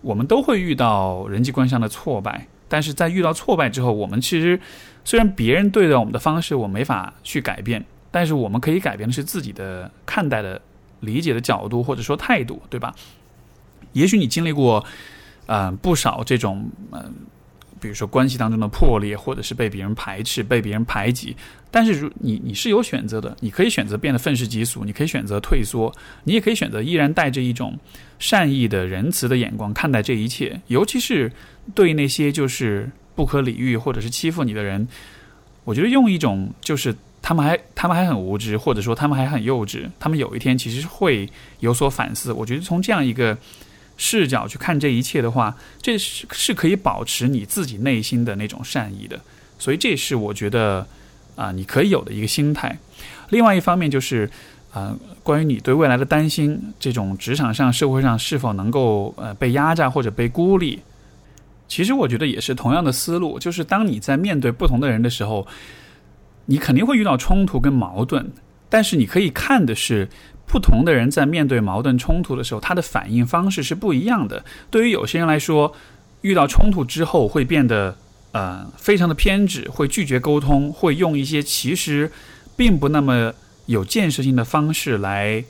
[0.00, 4.58] 我们都会遇到人际关系上的挫败，但是在遇到挫败之后，我们其实
[5.04, 10.58] 虽然别人对待我们的方式我没法去改变，但是我们可以改变的是自己的看待的。
[11.00, 12.94] 理解的角度或者说态度，对吧？
[13.94, 14.84] 也许你经历过，
[15.46, 17.12] 呃，不少这种，嗯，
[17.80, 21.34] 比如说关系当中的破裂，或者是被别人排斥、被别人排挤。
[21.70, 25.90] 但是，如你你是有选择的，你可以选择变得愤世嫉俗，你可以选择退缩，
[26.24, 27.78] 你也可以选择依然带着一种
[28.18, 30.60] 善意的仁慈的眼光看待这一切。
[30.66, 31.32] 尤其是
[31.74, 34.86] 对那些就是不可理喻或者是欺负你的人，
[35.64, 36.94] 我觉得用一种就是。
[37.26, 39.88] 他们还，他们还很无知，或者说他们还很幼稚。
[39.98, 41.26] 他们有一天其实会
[41.60, 42.30] 有所反思。
[42.30, 43.34] 我觉得从这样一个
[43.96, 49.18] 视角去看这一切的话，这是是可以保持你自己内心的那种善意的。
[49.58, 50.86] 所以这是我觉得
[51.36, 52.78] 啊，你可以有的一个心态。
[53.30, 54.28] 另外一方面就是
[54.72, 60.80] 啊，关于你对未来的担心，这种职场上、社会上是否能够呃被压榨或者被孤立，
[61.68, 63.38] 其实我觉得也是同样的思路。
[63.38, 65.46] 就是当你在面对不同的人的时候。
[66.46, 68.30] 你肯定会遇到冲突跟矛盾，
[68.68, 70.06] 但是你可以看的是，
[70.46, 74.44] 不同的人在面对矛盾冲突的时候，他的反应方式是不一样的。
[74.70, 75.74] 对于有些人来说，
[76.20, 77.96] 遇到冲突之后会变得
[78.32, 82.12] 呃非常的偏执，会拒绝沟通，会用一些其实
[82.56, 83.32] 并不那么
[83.66, 85.44] 有建设性的方式来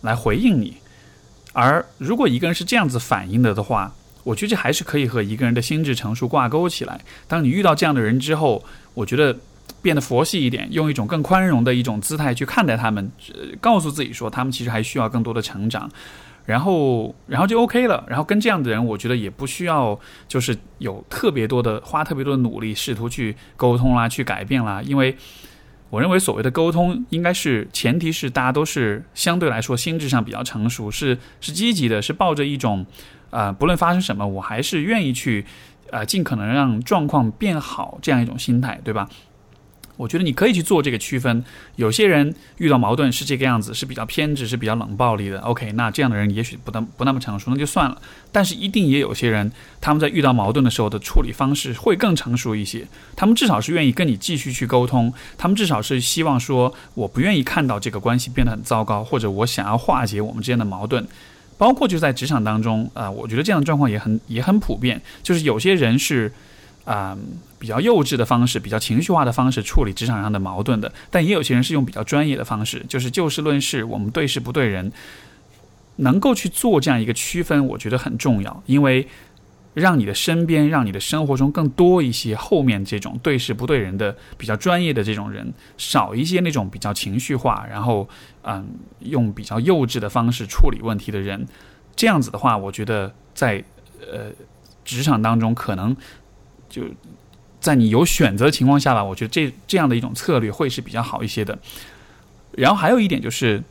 [0.00, 0.78] 来回应你。
[1.52, 7.00] 而如果一个人是这样子反应的的话，我觉得还是可以和一个人的心智成熟挂钩起来。
[7.28, 9.36] 当你遇到这样的人之后，我觉得。
[9.82, 13.10] 变得佛系一点，用一种更宽容的一种姿态去看待他们，
[13.60, 15.90] 告诉自己说他们其实还需要更多的成长，
[16.46, 18.04] 然后，然后就 OK 了。
[18.08, 24.80] 然后跟这样的人，我觉得也不需要就是有特别多的花特别多的努力试图去沟通啦，去改变啦。
[24.82, 25.14] 因为
[25.90, 32.84] 我认为所谓的沟通，应该是前提是大家都是相对来说心智上比较成熟，是是积极的，是抱着一种
[33.30, 35.44] 啊，不论发生什么，我还是愿意去
[35.90, 39.08] 啊，尽可能让状况变好这样一种心态，对吧？
[39.96, 41.44] 我觉得你可以去做这个区分。
[41.76, 45.38] 有些人遇到矛盾是这个样子，是比较偏执，是比较冷暴力的。
[45.40, 48.00] OK，那这样的人也许不那不那么成熟，那就算了。
[48.32, 52.86] 但是一定也有些人，他们在遇到矛盾的时候的处理方式会更成熟一些。
[53.14, 61.06] 他们至少是愿意跟你继续去沟通，他们至少是希望说，我不愿意看到这个关系变得很糟糕，或者我想要化解我们之间的矛盾。
[61.56, 66.32] 包括就在职场当中啊，我觉得这样的状况也很也很普遍，就是有些人是。
[66.84, 67.16] 啊，
[67.58, 74.92] 比较幼稚的方式，比较情绪化的方式处理职场上的矛盾的，但也有些人是用比较专业的方式，就是就事论事，我们对事不对人，
[75.96, 79.08] 能够去做这样一个区分，我觉得很重要，因为
[79.72, 88.06] 让你的身边，让你的生活中更多一些后面这种对事不对人的比较专业的这种人，少一些那种比较情绪化，然后
[88.42, 88.68] 嗯，
[89.00, 91.46] 用比较幼稚的方式处理问题的人，
[91.96, 93.64] 这样子的话，我觉得在
[94.00, 94.30] 呃
[94.84, 95.96] 职场当中可能。
[96.74, 96.82] 就
[97.60, 101.56] 在你有选择的情况下吧，我觉得这这样的一种策略会是比较好一些的。
[102.56, 103.62] 然后还有一点就是，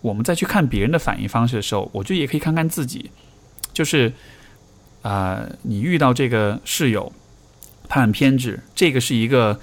[0.00, 3.10] 我们再去看别人的反应方式的时候，我觉得也可以看看自己。
[3.74, 4.12] 就是
[5.02, 7.12] 啊，你遇到这个室友，
[7.88, 9.60] 他很偏执，这个是一个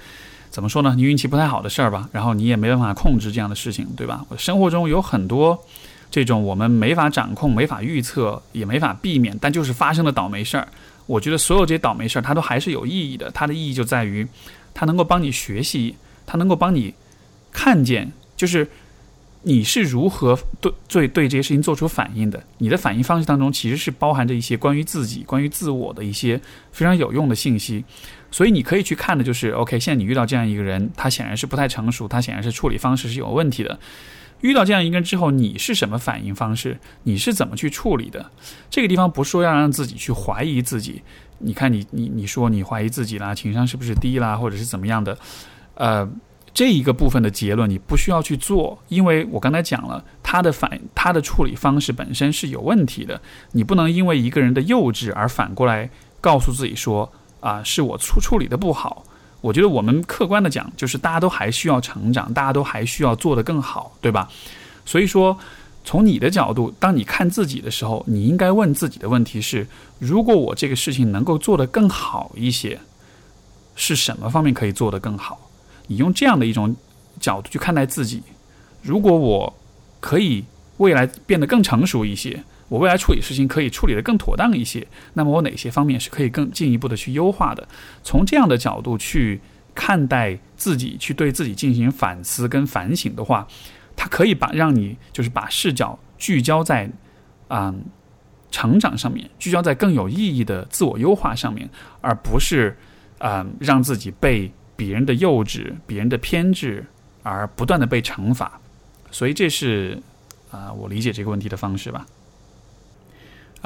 [0.48, 0.94] 怎么说呢？
[0.96, 2.08] 你运气不太好的事儿吧。
[2.12, 4.24] 然后你也没办法控制这样的事情，对吧？
[4.28, 5.62] 我生活中有很多
[6.10, 10.66] 这种我们没法掌控、没法预测、也没法避免，但就是发生的倒霉事儿。
[11.06, 13.30] 我觉得所有这些倒霉事儿，它都还是有意义的。
[13.30, 14.26] 它的意义就在于，
[14.74, 15.94] 它能够帮你学习，
[16.26, 16.94] 它能够帮你
[17.52, 18.68] 看见，就是
[19.42, 22.42] 你是如何对对对这些事情做出反应的。
[22.58, 26.40] 你的反应方式当中，其实是包含着一些关于自己、关于自我的一些
[26.72, 27.84] 非常有用的信息。
[28.32, 33.78] 所以你可以去看的就是，OK，现在你遇到这样一个人，他显然是不太成熟，他显然是处理方式是有问题的。
[34.40, 36.78] 遇到这样一个人之后，你是什么反应方式？
[37.04, 38.30] 你是怎么去处理的？
[38.70, 41.02] 这个地方不是说要让自己去怀疑自己。
[41.38, 45.16] 你看，你你你说你怀疑自己啦，情商是不是低啦，或者是怎么样的？
[45.74, 46.08] 呃，
[46.54, 53.20] 这一个部分的结论你不需要去做，因为我刚才讲了，他的反他的处理方式本身是有问题的。
[53.52, 59.04] 你不能因为一个人的幼稚而反过来告诉自己说啊，是我处处理的不好。
[59.40, 64.28] 我觉得我们客观的讲，就是大家都还需要成长，大家都还需要做得更好，对吧？
[64.84, 65.38] 所以说，
[65.84, 69.66] 从你的角度，当你看自己的时候，你应该问自己的问题是：
[69.98, 72.78] 如果我这个事情能够做得更好一些，
[73.74, 75.38] 是什么方面可以做得更好？
[75.86, 76.74] 你用这样的一种
[77.20, 78.22] 角度去看待自己。
[78.82, 79.52] 如果我
[80.00, 80.44] 可以
[80.78, 87.66] 未来变得更成熟一些，我未来处理事情可以处理得更妥当一些，那么我哪些方面是可以更进一步的去优化的？
[88.02, 89.40] 从这样的角度去
[89.74, 93.46] 看待自己，去对自己进行反思跟反省的话，
[93.94, 96.90] 它可以把让你就是把视角聚焦在
[97.48, 97.72] 啊
[98.50, 101.68] 成长上面，聚焦在更有意义的自我优化上面，
[102.00, 102.76] 而不是
[103.18, 106.84] 啊让自己被别人的幼稚、别人的偏执
[107.22, 108.60] 而不断的被惩罚。
[109.12, 110.02] 所以这是
[110.50, 112.04] 啊我理解这个问题的方式吧。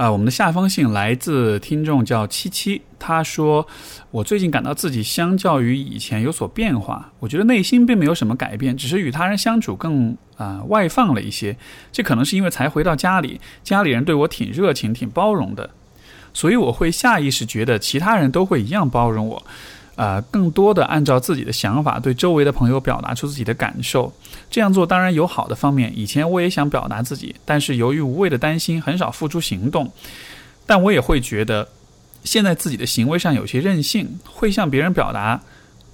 [0.01, 3.67] 啊，我们的下封信来自听众叫七七，他说
[4.11, 11.55] ：“我最近感到自己相较于以前有所变化，我觉得内心并没有什么改变，只是与他人相处更啊外放了一些。
[11.93, 15.69] 这可能是因为才回到家里，家里人对我挺热情、挺包容的，
[16.33, 19.47] 所以我会下意识觉得其他人都会一样包容我。”
[20.01, 24.11] 呃，更多的按照自己的想法对周围的朋友表达出自己的感受，
[24.49, 25.93] 这样做当然有好的方面。
[25.95, 29.93] 以前我也想表达自己，但是由于无谓的担心，很少付出行动。
[30.65, 31.69] 但我也会觉得，
[32.25, 35.39] 现在自己的行为上有些任性，会向别人表达，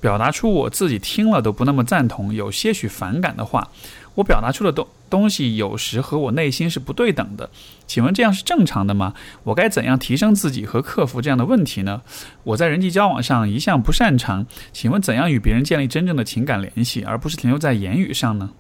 [0.00, 3.68] 表达出我自己听了都不那么赞同，有些许反感的话。
[4.16, 7.48] 我表达出的东东西有时和我内心是不对等的，
[7.86, 9.14] 请问这样是正常的吗？
[9.44, 12.02] 我该怎样提升自己和克服这样的问题呢？
[12.42, 18.50] 我在人际交往上一向不擅长，请问怎样与别人建立真正的情感联系，而不是停留在言语上呢？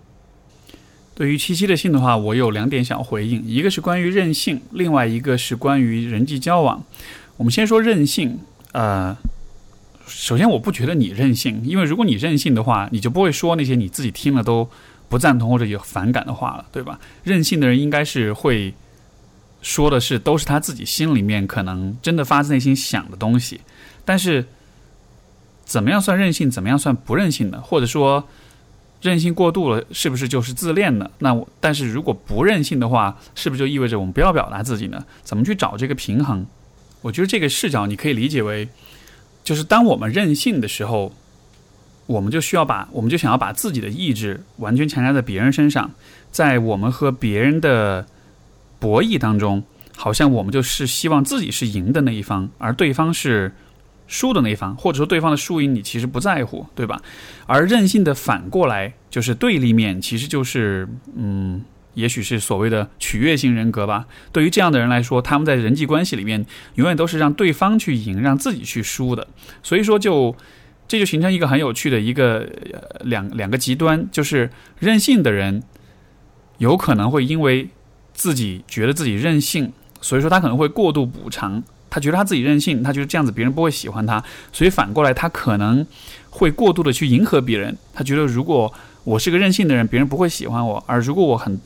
[1.14, 6.84] 对于七七的信的话，我有两点想回应，一个是关于任性，另外一个是关于人际交往。
[7.38, 8.38] 我们先说任性，
[8.72, 9.16] 呃，
[10.06, 14.68] 首先我不觉得你任性，因为如果你任性的话，你就不会说那些你自己听了都。
[15.08, 16.98] 不赞同或者有反感的话了，对吧？
[17.22, 18.74] 任性的人应该是会
[19.62, 23.60] 说的是都是他自己心里面可能真的发自内心想的东西。
[24.04, 24.44] 但是
[25.64, 26.50] 怎么样算任性？
[26.50, 27.60] 怎么样算不任性呢？
[27.60, 28.28] 或者说
[29.00, 31.10] 任性过度了，是不是就是自恋呢？
[31.18, 35.04] 那但是如果不任性的话，是不是就意味着我们不要表达自己呢？
[35.22, 36.44] 怎么去找这个平衡？
[37.02, 38.68] 我觉得这个视角你可以理解为，
[39.44, 41.12] 就是当我们任性的时候。
[42.06, 45.90] 我们就需要把，我们就想要把自己的意志完全强加在别人身上，
[46.30, 48.06] 在我们和别人的
[48.78, 49.64] 博弈当中，
[49.96, 53.52] 好像我们就是希望自己是赢的那一方，而对方是
[54.06, 57.02] 输的那一方，或者说对方的输赢你其实不在乎，对吧？
[57.46, 64.06] 而任性的反过来就是对立面，其实就是嗯，也许是所谓的取悦性人格吧。
[64.30, 66.46] 对于这样的人来说，他们在人际关系里面
[66.76, 69.26] 永远都是让对方去赢，让自己去输的。
[69.64, 70.36] 所以说就。
[70.88, 72.48] 这就形成一个很有趣的一个
[73.00, 75.62] 两两个极端，就是任性的人
[76.58, 77.68] 有可能会因为
[78.14, 81.62] 自己觉得自己任性，所以说他可能会过度补偿。
[81.90, 84.22] 他觉得他自己任性，他觉得这样子别人不会喜欢他，
[84.52, 85.86] 所以反过来他可能
[86.30, 87.76] 会过度的去迎合别人。
[87.92, 88.72] 他觉得如果
[89.04, 91.58] 我是个任性的人，别人不会喜欢我；而如果我很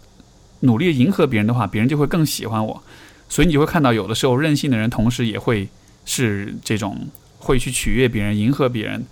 [0.60, 2.82] 努力迎合别人的话，别人就会更喜欢我。
[3.28, 5.68] 所以你会看到，有的时候任性的人同时也会
[6.04, 7.08] 是这种。
[7.40, 9.04] 会去取悦别人，迎合别人，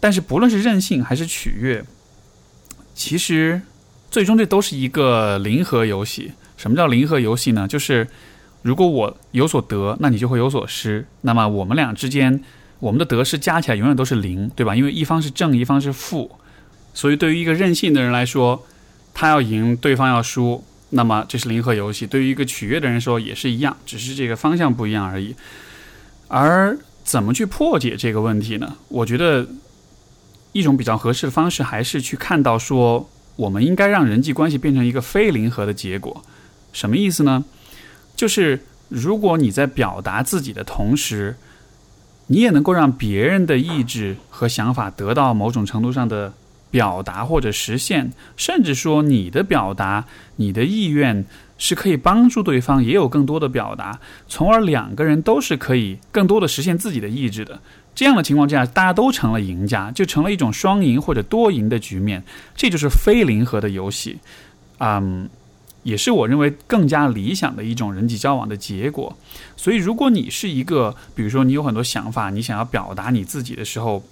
[0.00, 1.84] 但是不论是任性还是取悦，
[2.96, 3.62] 其实
[4.10, 6.32] 最终这都是一个零和游戏。
[6.56, 7.68] 什么叫零和游戏呢？
[7.68, 8.08] 就是
[8.62, 11.06] 如果我有所得，那你就会有所失。
[11.20, 12.42] 那么我们俩之间，
[12.80, 14.74] 我们的得失加起来永远都是零，对吧？
[14.74, 16.32] 因为一方是正，一方是负。
[16.94, 18.66] 所以对于一个任性的人来说，
[19.14, 22.06] 他要赢，对方要输，那么这是零和游戏。
[22.06, 25.36] 对于一个取悦的人说也是一样，只是这个方向不一样而已。
[26.26, 26.76] 而
[27.08, 28.76] 怎么去破解这个问题呢？
[28.88, 29.48] 我觉得
[30.52, 36.22] 一种比较合适的方式还是去看到说，我们应该让人际关系变成一个非零和的结果。
[36.70, 37.42] 什么意思呢？
[38.14, 41.34] 就是如果你在表达自己的同时，
[42.26, 46.34] 你也能够让别人的意志和想法得到某种程度上的
[46.70, 50.04] 表达或者实现，甚至说你的表达、
[50.36, 51.24] 你的意愿。
[51.58, 57.60] 是可以帮助对方也有更多的表达，从而两个人都是可以更多的实现自己的意志的。
[57.94, 62.22] 这样的情况之下，大家都成了赢家，就成了一种双赢或者多赢的局面。
[62.54, 64.18] 这就是非零和的游戏，
[64.78, 65.28] 嗯，
[65.82, 69.18] 也是我认为更加理想的一种人际交往的结果。
[69.56, 74.04] 所以，如果你是一个，比如说你有很多想法，你想要表达你自己的时候。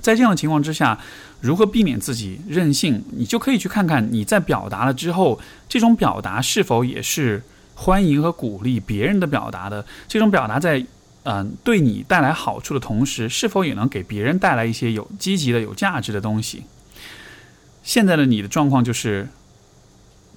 [0.00, 0.98] 在这样的情况之下，
[1.44, 3.04] 如何避免自己任性？
[3.14, 5.38] 你就可以去看看你在表达了之后，
[5.68, 7.42] 这种表达是否也是
[7.74, 9.84] 欢迎和鼓励别人的表达的。
[10.08, 10.82] 这种表达在
[11.24, 16.62] 嗯对你带来好处的同时，是否也能给别人带来一些有积极的、有价值的东西？
[17.82, 19.28] 现在的你的状况就是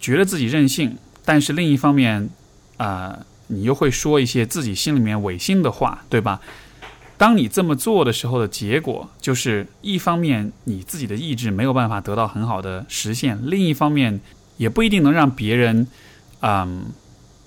[0.01, 2.29] 觉得自己任性，但是另一方面
[2.75, 6.41] 啊，你又会说一些自己心里面违心的话，对吧？
[7.17, 14.19] 当你这么做的时候的结果，就是一方面你自己的意志没有办法得到很好的实现，另一方面
[14.57, 15.87] 也不一定能让别人，
[16.41, 16.85] 嗯，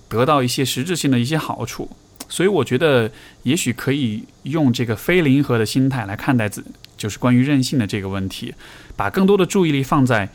[0.08, 1.88] 得到一些实质性的一些好处。
[2.28, 3.10] 所以我觉得，
[3.44, 6.64] 也许可以用这个非零和的心态来看待自，
[6.96, 8.54] 就是关于任性的这个问题，
[8.96, 10.28] 把更多的注意力放在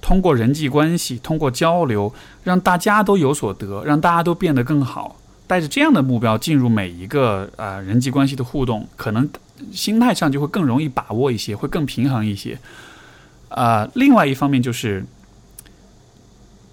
[0.00, 2.12] 通过人际关系、通过交流，
[2.42, 5.16] 让大家都有所得，让大家都变得更好。
[5.46, 9.28] 带着这样的目标进入每一个呃人际关系的互动，可能
[9.72, 12.58] 心态上就会更容易把握一些，会更平衡一些。
[13.48, 15.04] 啊，另外一方面就是，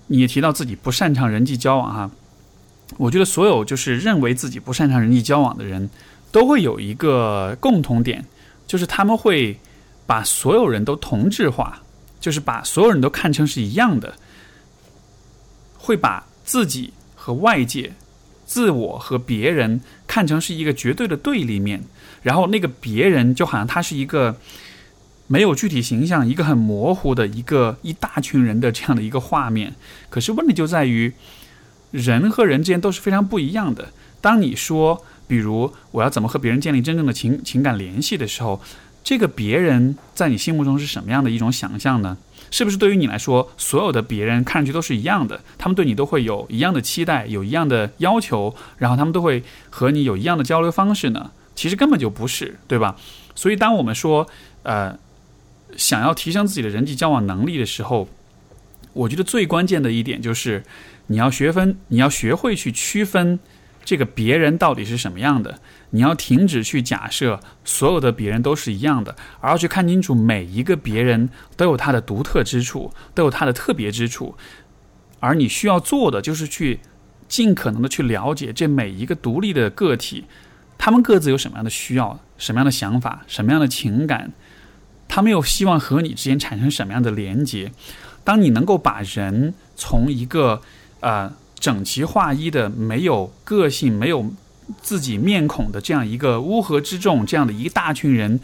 [0.07, 2.11] 你也提到自己不擅长人际交往哈。
[2.97, 5.89] 我觉得所有就是认为自己不擅长人际交往的人，
[6.31, 8.25] 都会有一个共同点，
[8.67, 9.57] 就是他们会
[10.05, 11.81] 把所有人都同质化，
[12.19, 14.13] 就是把所有人都看成是一样的，
[15.77, 17.93] 会把自己和外界、
[18.51, 21.81] 自我和别人看成是一个绝对的对立面，
[22.23, 24.35] 然后那个别人就好像他是一个
[25.27, 29.73] 没有具体形象、一个很模糊的一个一大群人的这样的一个画面。
[30.09, 31.13] 可是问题就在于。
[31.91, 33.89] 人和人之间都是非常不一样的。
[34.21, 38.61] 当你说，比如我要怎么和别人建立真正的情情感联系的时候，
[39.03, 42.17] 这个别人在你心目中是什么样的一种想象呢？
[42.51, 45.41] 是不是对于你来说，所有的别人看上去都是一样的？
[45.57, 51.31] 他们对你都会有一样的期待，有一样的要求，然后他们都会和你有一样的交流方式呢？
[51.55, 52.95] 其实根本就不是，对吧？
[53.35, 54.27] 所以当我们说，
[54.63, 54.97] 呃，
[55.77, 58.09] 想要提升自己的人际交往能力的时候，
[58.93, 60.63] 我觉得最关键的一点就是。
[61.07, 63.37] 你要学分，你要学会去区分
[63.83, 65.59] 这个别人到底是什么样的。
[65.91, 74.35] 你要停止去假设所有的别人都是一样的，而要去看清楚每一个别人都有他的独特之处，都有他的特别之处。
[75.19, 76.79] 而你需要做的就是去
[77.27, 80.25] 尽可能的去了解这每一个独立的个体，
[80.77, 84.31] 他们各自有什么样的需要、什么样的想法、什么样的情感，
[85.07, 87.71] 他们又希望和你之间产生什么样的连接。
[88.23, 90.61] 当你能够把人从一个
[91.01, 94.25] 啊，整齐划一的、没有个性、没有
[94.81, 98.39] 自己面孔的这样一个乌合之众，这样的一大群人，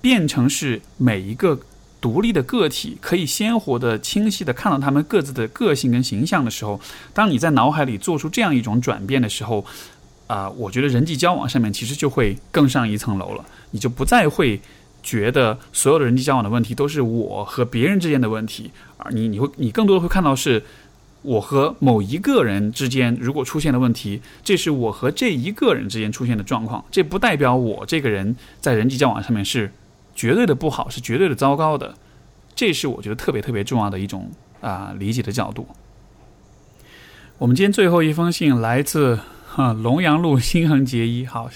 [0.00, 1.58] 变成是每一个
[2.00, 6.80] 独立的个体，可以鲜活的、清晰的看到他们各自的个性跟形象的时候，
[7.12, 9.66] 当你在脑海里做出这样一种转变的时候，
[10.28, 14.60] 啊，我觉得人际交往上面其实就会更上一层楼了，你就不再会
[15.02, 20.62] 觉得所有的人际交往的问题都是我和别人之间的问题，而你你会你更多的会看到是。
[21.22, 29.72] 我和某一个人之间如果出现了问题，这是我和这一个人之间出现的状况，这不代表我这个人在人际交往上面是
[30.14, 31.94] 绝对的不好，是绝对的糟糕的。
[32.54, 35.68] 这是我觉得特别特别重要的一种啊理解的角度。
[37.38, 41.50] 我们今天最后一封信来自哈龙阳路新恒结衣，好，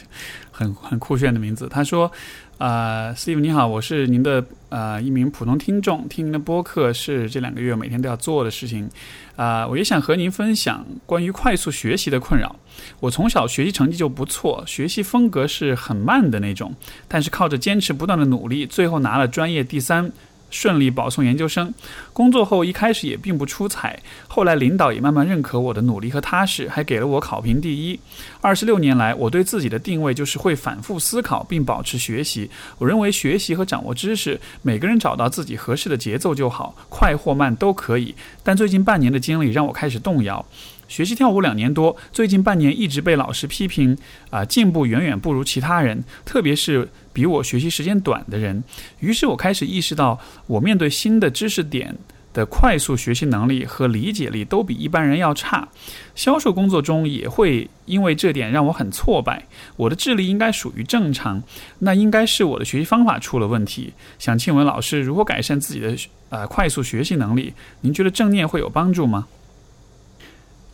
[0.50, 1.68] 很很酷炫的名字。
[1.68, 2.12] 他说。
[2.58, 8.88] 啊，Steve 你好，我是您的呃一名普通听众，听您的播客是这两个月每天都要做的事情。
[9.34, 12.54] 啊，我也想和您分享关于快速学习的困扰。
[13.00, 16.72] 我从小学习成绩就不错，学习风格是很慢的那种，
[17.08, 20.10] 但是靠着坚持不断的努力，最后拿了专业第三。
[20.54, 21.74] 顺利保送研究生，
[22.12, 27.98] 工作后一开始也并不出彩，后来领导也慢慢认可我的努力和踏实，还给了我考评第一。
[28.40, 32.48] 二十六年来，我对自己的定位就是会反复思考并保持学习。
[32.78, 38.14] 我认为学习和掌握知识，每个人找到自己合适的节奏就好，快或慢都可以。
[38.44, 40.46] 但最近半年的经历让我开始动摇。
[40.88, 43.96] 学习跳舞两年多，最近半年一直被老师批评，
[44.30, 48.62] 啊，进步远远不如其他人，特别是比我学习时间短的人。
[49.00, 51.96] 于是我开始意识到，我面对新的知识点
[52.32, 55.68] 的快速学习能力和理解力都比一般人要差。
[56.14, 59.46] 销售工作中也会因为这点让我很挫败。
[59.76, 61.42] 我的智力应该属于正常，
[61.78, 63.92] 那应该是我的学习方法出了问题。
[64.18, 65.96] 想请问老师，如何改善自己的
[66.28, 67.52] 呃快速学习能力？
[67.80, 69.26] 您觉得正念会有帮助吗？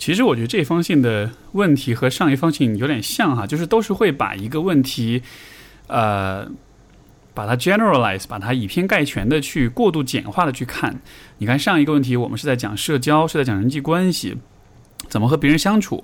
[0.01, 5.23] 其实我觉得这封信的问题和上一封信有点像哈，就是都是会把一个问题，
[5.89, 6.51] 呃，
[7.35, 10.99] 把它 generalize，把它以偏概全的去过度简化的去看。
[11.37, 14.35] 你看上一个问题，我们是在讲社交，是在讲人际关系，
[15.11, 16.03] 怎么和别人相处，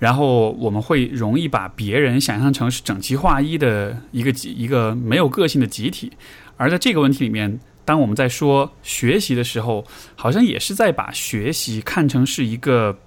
[0.00, 6.12] 然后我们会容易把别人想象成是整齐划一的一个集，一个没有个性的集体。
[6.56, 12.98] 而在这个问题里面，当我们在说学习的时候，好像也是在把学习看成是一个。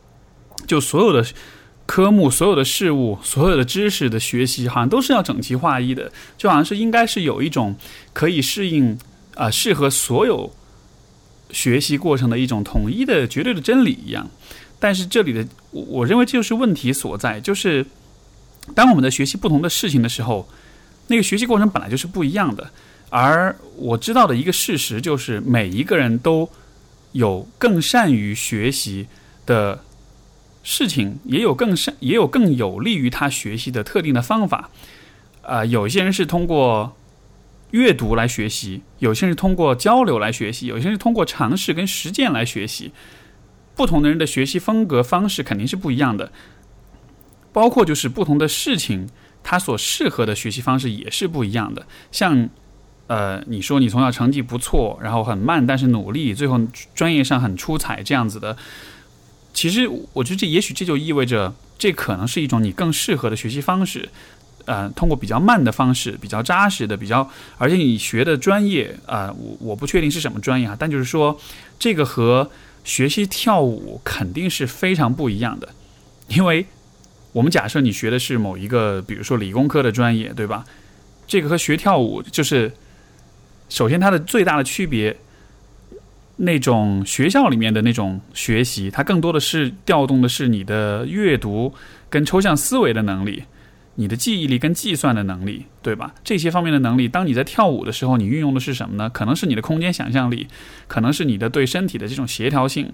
[0.66, 1.26] 就所有的
[1.86, 7.76] 科目、所有的事物、所有的知识的学习，好像都是要整齐划一的，就好像是应该是有一种
[8.14, 8.97] 可以适应
[9.36, 10.49] 啊，适合所有
[11.51, 14.30] 学习过程的一种统一的绝对的真理一样。
[14.80, 17.86] 但是这里的，我认为这就是问题所在，就是
[18.74, 20.47] 当我们在学习不同的事情的时候，
[21.07, 22.72] 那个学习过程本来就是不一样的。
[23.09, 26.49] 而我知道的一个事实就是，每一个人都
[27.11, 29.05] 有更善于学习
[29.45, 29.84] 的。
[30.64, 34.70] 事情，也有更善，也有更有利于他学习的特定的方法。
[35.43, 36.95] 啊，有些人是通过
[37.72, 42.91] 阅读来学习，有些人是通过交流来学习，有些人是通过尝试跟实践来学习。
[43.76, 46.32] 不同的人的学习风格方式肯定是不一样的，
[47.51, 49.09] 包括就是不同的事情，
[49.41, 51.86] 他所适合的学习方式也是不一样的。
[52.11, 52.49] 像，
[53.07, 56.61] 呃，你说你从小成绩不错，然后很慢，但是努力，最后
[56.93, 58.55] 专业上很出彩这样子的，
[59.53, 64.09] 其实我觉得这也许这就意味着，这可能是一种你更适合的学习方式。
[64.65, 71.39] 呃，通过比较慢的方式，比较扎实的，比较，而且你学的专业啊，我我不确定是什么专业啊，但就是说
[71.77, 72.49] 这个和。
[72.85, 75.69] 学习跳舞肯定是非常不一样的，
[76.27, 76.65] 因为
[77.31, 80.65] 我们假设你学的是某一个，比如说理工科的专业，对吧？
[81.25, 82.73] 这个和学跳舞就是，
[83.69, 85.15] 首先它的最大的区别，
[86.43, 91.73] 那种学校里面的那种学习，它更多的是调动的是你的阅读
[92.09, 93.43] 跟抽象思维的能力。
[93.95, 96.15] 你的记忆力跟计算的能力，对吧？
[96.23, 99.07] 这些方面的能力，当你在跳舞的时候，你运用的是什么呢？
[99.07, 100.47] 可能是你的空间想象力，
[100.87, 102.91] 可能是你的对身体的这种协调性，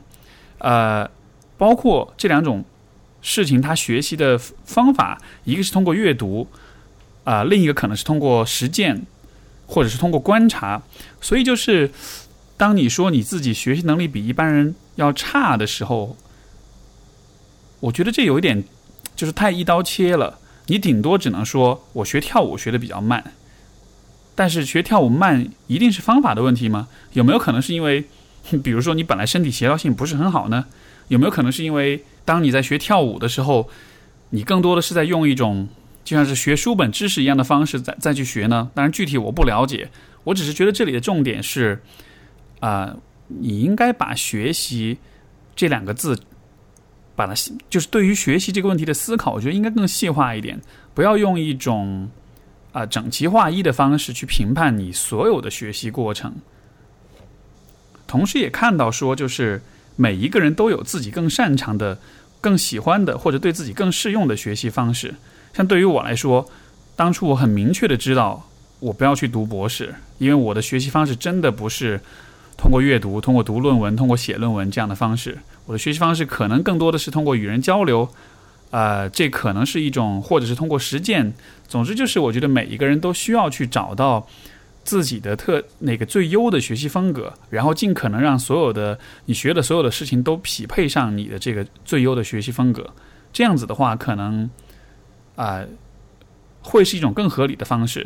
[0.58, 1.10] 呃，
[1.58, 2.66] 包括这两种
[3.22, 6.46] 事情，他学习的方法，一个是通过阅读，
[7.24, 9.02] 啊，另一个可能是通过实践，
[9.68, 10.82] 或者是通过观察。
[11.22, 11.90] 所以，就是
[12.60, 16.18] 当你说你自己学习能力比一般人要差的时候，
[17.80, 18.62] 我觉得这有一点
[19.16, 20.40] 就是太一刀切了。
[20.68, 23.24] 你顶多只能说，我学跳舞学的比较慢，
[24.36, 26.90] 但是学跳舞慢一定是方法的问题吗？
[27.14, 28.04] 有没有可能是因为，
[28.62, 30.66] 比如说你本来身体协调性不是很好呢？
[31.08, 33.70] 有没有可能是因为当你在学跳舞的时候，
[34.32, 35.70] 你更多的是在用一种
[36.04, 38.70] 就像是学书本知识一样的方式再再去学呢？
[38.76, 39.90] 当然具体我不了解，
[40.26, 41.82] 我只是觉得这里的重点是，
[42.60, 42.96] 啊，
[43.28, 44.98] 你应该把学习
[45.56, 46.20] 这两个字。
[47.16, 47.34] 把它
[47.70, 50.58] 就是对于学习这个问题的思考，我觉得应该更细化一点，
[50.94, 52.10] 不要用一种
[52.72, 56.34] 啊整齐划一的方式去评判你所有的学习过程。
[58.08, 59.62] 同时也看到说，就是
[59.98, 62.00] 每一个人都有自己更擅长的、
[62.40, 65.14] 更喜欢的，或者对自己更适用的学习方式。
[65.54, 66.50] 像对于我来说，
[66.96, 68.50] 当初我很明确的知道，
[68.80, 72.00] 我不要去读博士，因为我的学习方式真的不是。
[72.60, 78.10] 通过阅读，通过读论文，通过写论文这样的方式，我的学习方式可能更多的是通过与人交流，
[78.72, 81.34] 呃，这可能是一种，或者是通过实践。
[81.70, 84.28] 总之，就是我觉得每一个人都需要去找到
[84.84, 92.94] 自己的特那个最优的学习风格，然后尽可能让所有的你学的所有的事情都匹配上你的这个最优的学习风格。
[93.32, 94.50] 这样子的话，可能
[95.38, 95.64] 啊，
[96.62, 98.06] 会是一种更合理的方式。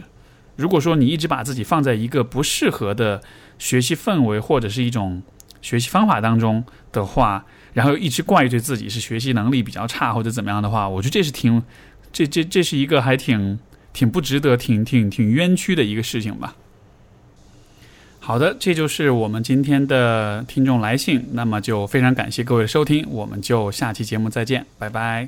[0.55, 3.21] 如果说你一直把自己放在一个不适合的
[3.57, 5.21] 学习氛围或者是一种
[5.61, 11.63] 学习方法当中的话，然后一直怪罪自己是学习能力比较差或者怎么样的话，我觉得这是挺，
[12.11, 13.57] 这这这是一个还挺
[13.93, 16.55] 挺不值得、挺挺挺冤屈的一个事情吧。
[18.19, 25.27] 好的，这就是我们今天的听众来信，那么就非常感谢各位的收听，我们就下期节目再见，拜拜。